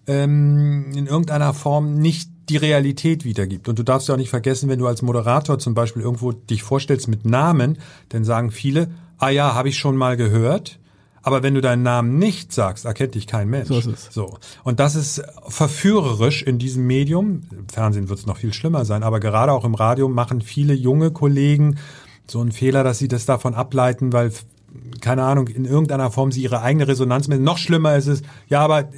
[0.08, 3.68] ähm, in irgendeiner Form nicht die Realität wiedergibt.
[3.68, 6.64] Und du darfst ja auch nicht vergessen, wenn du als Moderator zum Beispiel irgendwo dich
[6.64, 7.78] vorstellst mit Namen,
[8.10, 10.80] dann sagen viele, ah ja, habe ich schon mal gehört.
[11.22, 13.68] Aber wenn du deinen Namen nicht sagst, erkennt dich kein Mensch.
[13.68, 14.08] So ist es.
[14.12, 14.38] So.
[14.64, 17.42] Und das ist verführerisch in diesem Medium.
[17.52, 20.74] Im Fernsehen wird es noch viel schlimmer sein, aber gerade auch im Radio machen viele
[20.74, 21.80] junge Kollegen
[22.30, 24.32] so einen Fehler, dass sie das davon ableiten, weil
[25.02, 27.42] keine Ahnung, in irgendeiner Form sie ihre eigene Resonanz mit.
[27.42, 28.90] Noch schlimmer ist es, ja, aber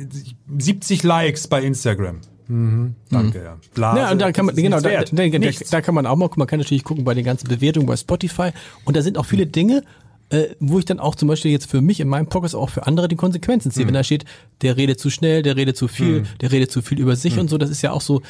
[0.58, 2.22] 70 Likes bei Instagram.
[2.50, 3.58] Mhm, danke, ja.
[3.76, 5.12] Blase, Ja, und da kann man, genau, da, wert.
[5.14, 5.70] da, da, Nichts.
[5.70, 8.50] da kann man auch mal, man kann natürlich gucken bei den ganzen Bewertungen bei Spotify
[8.86, 9.84] und da sind auch viele Dinge,
[10.32, 12.86] äh, wo ich dann auch zum Beispiel jetzt für mich in meinem Podcast auch für
[12.88, 13.74] andere die Konsequenzen Hm.
[13.74, 13.88] ziehe.
[13.88, 14.26] Wenn da steht,
[14.62, 17.42] der redet zu schnell, der redet zu viel, der redet zu viel über sich Hm.
[17.42, 18.22] und so, das ist ja auch so.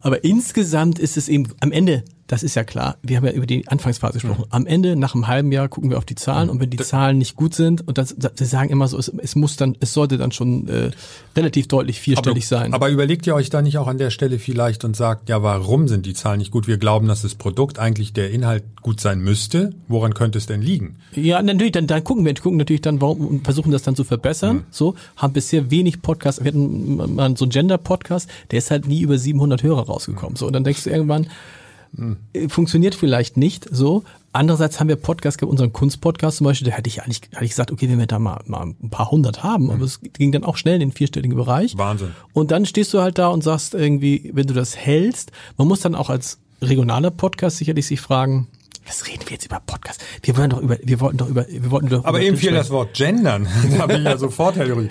[0.00, 2.02] Aber insgesamt ist es eben am Ende,
[2.32, 4.46] das ist ja klar, wir haben ja über die Anfangsphase gesprochen.
[4.48, 7.18] Am Ende, nach einem halben Jahr, gucken wir auf die Zahlen und wenn die Zahlen
[7.18, 9.92] nicht gut sind, und das, das, sie sagen immer so, es, es muss dann, es
[9.92, 10.92] sollte dann schon äh,
[11.36, 12.72] relativ deutlich vierstellig sein.
[12.72, 15.88] Aber überlegt ihr euch da nicht auch an der Stelle vielleicht und sagt, ja, warum
[15.88, 16.66] sind die Zahlen nicht gut?
[16.66, 19.74] Wir glauben, dass das Produkt eigentlich der Inhalt gut sein müsste.
[19.86, 20.96] Woran könnte es denn liegen?
[21.14, 24.04] Ja, natürlich, dann, dann gucken wir, gucken natürlich dann, warum und versuchen das dann zu
[24.04, 24.64] verbessern.
[24.70, 26.42] So, haben bisher wenig Podcasts.
[26.42, 30.36] Wir hatten mal so einen Gender-Podcast, der ist halt nie über 700 Hörer rausgekommen.
[30.36, 31.26] So, und dann denkst du irgendwann,
[32.32, 34.04] äh, funktioniert vielleicht nicht so.
[34.32, 37.50] Andererseits haben wir Podcasts, gehabt, unseren Kunstpodcast zum Beispiel, da hätte ich eigentlich, hätte ich
[37.50, 40.44] gesagt, okay, wenn wir da mal, mal ein paar hundert haben, aber es ging dann
[40.44, 41.76] auch schnell in den vierstelligen Bereich.
[41.76, 42.12] Wahnsinn.
[42.32, 45.80] Und dann stehst du halt da und sagst irgendwie, wenn du das hältst, man muss
[45.80, 48.48] dann auch als regionaler Podcast sicherlich sich fragen,
[48.86, 50.02] was reden wir jetzt über Podcast?
[50.22, 52.70] Wir wollen doch über, wir wollten doch über, wir wollten doch Aber eben fiel das
[52.70, 53.46] Wort gendern.
[53.78, 54.90] da bin ich ja sofort hellhörig.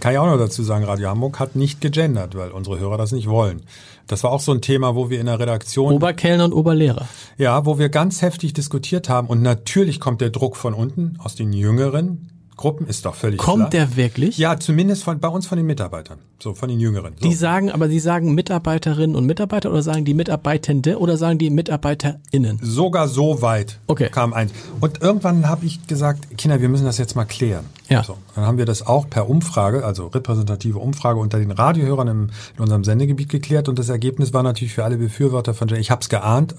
[0.00, 3.12] Kann ich auch noch dazu sagen, Radio Hamburg hat nicht gegendert, weil unsere Hörer das
[3.12, 3.62] nicht wollen.
[4.06, 7.08] Das war auch so ein Thema, wo wir in der Redaktion, Oberkellner und Oberlehrer.
[7.38, 9.28] ja, wo wir ganz heftig diskutiert haben.
[9.28, 12.28] Und natürlich kommt der Druck von unten, aus den jüngeren
[12.62, 13.70] Gruppen, ist doch völlig Kommt klar.
[13.70, 14.38] der wirklich?
[14.38, 16.18] Ja, zumindest von, bei uns von den Mitarbeitern.
[16.40, 17.14] So, von den Jüngeren.
[17.20, 17.28] So.
[17.28, 21.50] Die sagen, aber die sagen Mitarbeiterinnen und Mitarbeiter oder sagen die Mitarbeitende oder sagen die
[21.50, 22.60] MitarbeiterInnen?
[22.62, 24.10] Sogar so weit Okay.
[24.10, 24.52] kam eins.
[24.80, 27.64] Und irgendwann habe ich gesagt, Kinder, wir müssen das jetzt mal klären.
[27.88, 28.04] Ja.
[28.04, 32.30] So, dann haben wir das auch per Umfrage, also repräsentative Umfrage unter den Radiohörern im,
[32.56, 33.68] in unserem Sendegebiet geklärt.
[33.68, 35.68] Und das Ergebnis war natürlich für alle Befürworter von.
[35.74, 36.54] Ich habe es geahnt.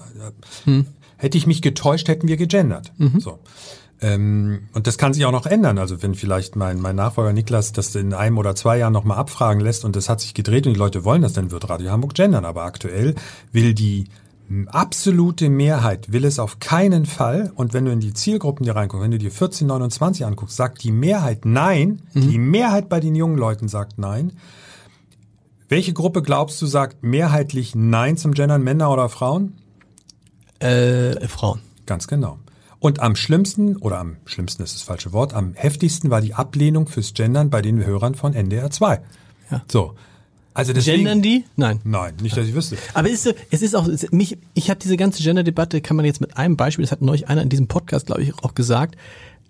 [0.64, 0.84] Hm.
[1.16, 2.92] Hätte ich mich getäuscht, hätten wir gegendert.
[2.98, 3.20] Mhm.
[3.20, 3.38] So.
[4.04, 5.78] Ähm, und das kann sich auch noch ändern.
[5.78, 9.62] Also wenn vielleicht mein, mein Nachfolger Niklas das in einem oder zwei Jahren nochmal abfragen
[9.62, 12.12] lässt und das hat sich gedreht und die Leute wollen das, dann wird Radio Hamburg
[12.12, 12.44] gendern.
[12.44, 13.14] Aber aktuell
[13.50, 14.04] will die
[14.66, 17.50] absolute Mehrheit will es auf keinen Fall.
[17.54, 20.84] Und wenn du in die Zielgruppen dir reinguckst, wenn du dir 14, 29 anguckst, sagt
[20.84, 22.02] die Mehrheit nein.
[22.12, 24.34] Die Mehrheit bei den jungen Leuten sagt nein.
[25.70, 29.54] Welche Gruppe glaubst du sagt mehrheitlich nein zum Gendern, Männer oder Frauen?
[30.58, 31.60] Äh, Frauen.
[31.86, 32.38] Ganz genau.
[32.84, 36.86] Und am schlimmsten, oder am schlimmsten ist das falsche Wort, am heftigsten war die Ablehnung
[36.86, 39.00] fürs Gendern bei den Hörern von NDR 2.
[39.50, 39.64] Ja.
[39.72, 39.94] So.
[40.52, 41.46] Also deswegen, Gendern die?
[41.56, 41.80] Nein.
[41.84, 42.76] Nein, nicht, dass ich wüsste.
[42.92, 46.04] Aber es ist, es ist auch, es, mich, ich habe diese ganze Gender-Debatte, kann man
[46.04, 48.96] jetzt mit einem Beispiel, das hat neulich einer in diesem Podcast, glaube ich, auch gesagt,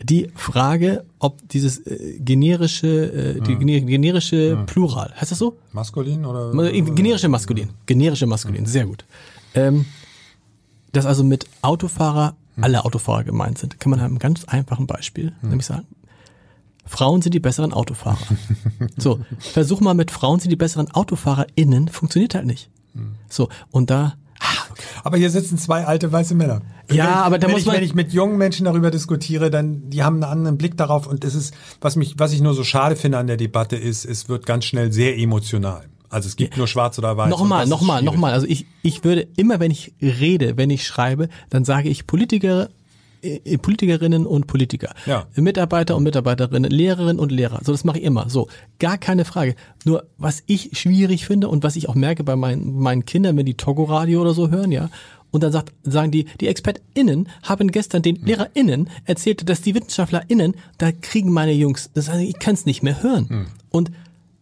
[0.00, 5.56] die Frage, ob dieses äh, generische, äh, die gener- generische Plural, heißt das so?
[5.72, 6.54] Maskulin oder?
[6.72, 7.70] Äh, Generische Maskulin.
[7.86, 9.04] Generische Maskulin, sehr gut.
[9.54, 9.86] Ähm,
[10.92, 15.32] dass also mit Autofahrer alle Autofahrer gemeint sind, kann man an einem ganz einfachen Beispiel
[15.42, 15.86] nämlich sagen,
[16.86, 18.18] Frauen sind die besseren Autofahrer.
[18.98, 22.70] so, versuch mal mit Frauen sind die besseren AutofahrerInnen, funktioniert halt nicht.
[23.28, 24.44] So, und da, ah,
[25.02, 26.60] Aber hier sitzen zwei alte weiße Männer.
[26.90, 29.88] Ja, wenn, aber da muss ich, man- wenn ich mit jungen Menschen darüber diskutiere, dann
[29.90, 32.62] die haben einen anderen Blick darauf und es ist, was mich, was ich nur so
[32.62, 35.86] schade finde an der Debatte ist, es wird ganz schnell sehr emotional.
[36.14, 37.28] Also es gibt nur Schwarz oder Weiß.
[37.28, 38.32] Nochmal, nochmal, nochmal.
[38.32, 42.68] Also ich, ich würde immer, wenn ich rede, wenn ich schreibe, dann sage ich Politiker,
[43.20, 45.26] äh, Politikerinnen und Politiker, Ja.
[45.34, 47.60] Mitarbeiter und Mitarbeiterinnen, Lehrerinnen und Lehrer.
[47.64, 48.30] So, das mache ich immer.
[48.30, 48.46] So,
[48.78, 49.56] gar keine Frage.
[49.84, 53.46] Nur, was ich schwierig finde und was ich auch merke bei meinen, meinen Kindern, wenn
[53.46, 54.90] die Togo-Radio oder so hören, ja,
[55.32, 60.54] und dann sagt, sagen die, die ExpertInnen haben gestern den LehrerInnen erzählt, dass die WissenschaftlerInnen,
[60.78, 63.48] da kriegen meine Jungs, das heißt, ich kann es nicht mehr hören.
[63.70, 63.90] Und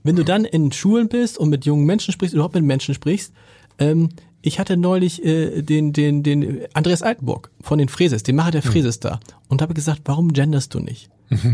[0.03, 3.32] wenn du dann in Schulen bist und mit jungen Menschen sprichst, überhaupt mit Menschen sprichst,
[3.78, 4.11] ähm,
[4.42, 8.62] ich hatte neulich äh, den, den, den Andreas Altenburg von den Fräses, den Macher der
[8.62, 11.09] Fräses da, und habe gesagt, warum genderst du nicht?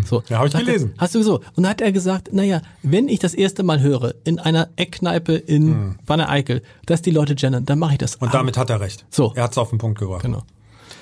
[0.05, 0.95] So, Ja, hab ich sagt er, gelesen.
[0.99, 1.37] Hast du so?
[1.37, 5.35] Und dann hat er gesagt, naja, wenn ich das erste Mal höre in einer Eckkneipe
[5.35, 8.17] in Wanne Eickel, dass die Leute gendern, dann mache ich das.
[8.17, 9.07] Und damit hat er recht.
[9.11, 9.33] So.
[9.37, 10.23] Er hat es auf den Punkt gebracht.
[10.23, 10.43] genau.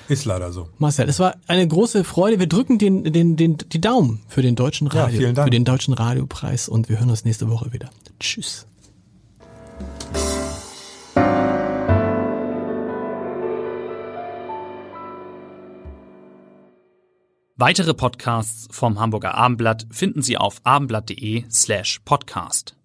[0.07, 0.69] Ist leider so.
[0.77, 2.39] Marcel, es war eine große Freude.
[2.39, 5.47] Wir drücken den, den, den, die Daumen für den deutschen Ja, Radio, vielen Dank.
[5.47, 7.89] für den deutschen Radiopreis und wir hören uns nächste Woche wieder.
[8.19, 8.65] Tschüss.
[17.59, 22.76] Weitere Podcasts vom Hamburger Abendblatt finden Sie auf abendblatt.de slash podcast.